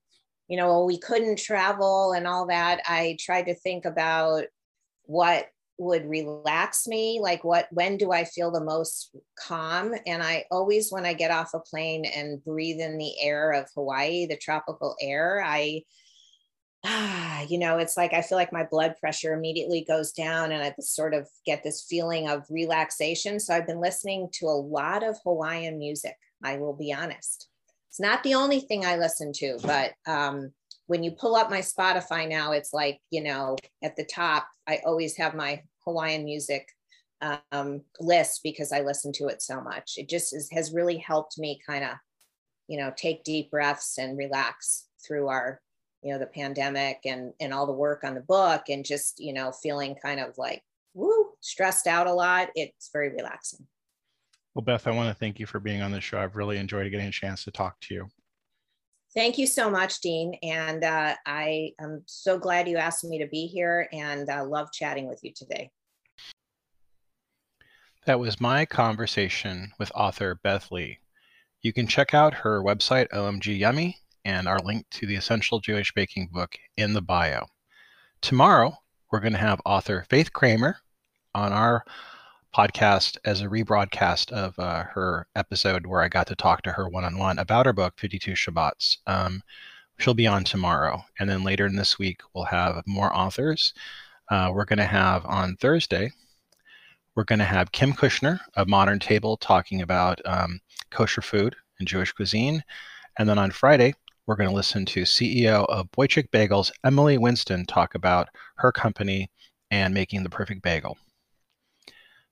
[0.49, 2.81] You know, we couldn't travel and all that.
[2.87, 4.45] I tried to think about
[5.05, 5.49] what
[5.79, 10.91] would relax me like what when do i feel the most calm and i always
[10.91, 14.97] when i get off a plane and breathe in the air of hawaii the tropical
[15.01, 15.81] air i
[16.85, 20.63] ah, you know, it's like I feel like my blood pressure immediately goes down and
[20.63, 23.41] I sort of get this feeling of relaxation.
[23.41, 26.17] So I've been listening to a lot of Hawaiian music.
[26.43, 27.49] I will be honest.
[27.89, 30.53] It's not the only thing I listen to, but um,
[30.87, 34.81] when you pull up my Spotify now, it's like, you know, at the top, I
[34.87, 36.69] always have my Hawaiian music
[37.51, 39.95] um, list because I listen to it so much.
[39.97, 41.91] It just is, has really helped me kind of,
[42.69, 45.61] you know, take deep breaths and relax through our,
[46.03, 49.33] you know, the pandemic and and all the work on the book and just, you
[49.33, 50.63] know, feeling kind of like,
[50.95, 52.49] woo, stressed out a lot.
[52.55, 53.67] It's very relaxing.
[54.55, 56.19] Well, Beth, I want to thank you for being on the show.
[56.19, 58.09] I've really enjoyed getting a chance to talk to you.
[59.15, 60.35] Thank you so much, Dean.
[60.43, 64.71] And uh, I am so glad you asked me to be here and uh, love
[64.73, 65.71] chatting with you today.
[68.07, 70.99] That was my conversation with author Beth Lee.
[71.63, 73.99] You can check out her website, OMG Yummy,
[74.29, 77.47] and our link to the Essential Jewish Baking book in the bio.
[78.21, 78.77] Tomorrow,
[79.11, 80.77] we're going to have author Faith Kramer
[81.35, 81.83] on our
[82.55, 86.91] podcast as a rebroadcast of uh, her episode where I got to talk to her
[86.91, 88.99] one on one about her book, 52 Shabbats.
[89.07, 89.43] Um,
[89.99, 91.03] she'll be on tomorrow.
[91.19, 93.73] And then later in this week, we'll have more authors.
[94.31, 96.13] Uh, we're going to have on Thursday,
[97.15, 100.61] we're going to have Kim Kushner of Modern Table talking about um,
[100.91, 102.63] kosher food and Jewish cuisine.
[103.19, 103.95] And then on Friday,
[104.29, 109.31] we're going to listen to CEO of Boichik Bagels, Emily Winston, talk about her company
[109.71, 110.99] and making the perfect bagel.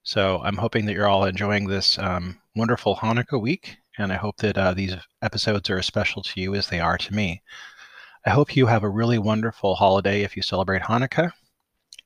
[0.02, 4.36] So I'm hoping that you're all enjoying this um, wonderful Hanukkah week, and I hope
[4.36, 7.42] that uh, these episodes are as special to you as they are to me.
[8.26, 11.32] I hope you have a really wonderful holiday if you celebrate Hanukkah,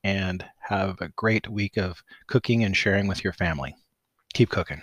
[0.04, 3.74] and have a great week of cooking and sharing with your family.
[4.34, 4.82] Keep cooking.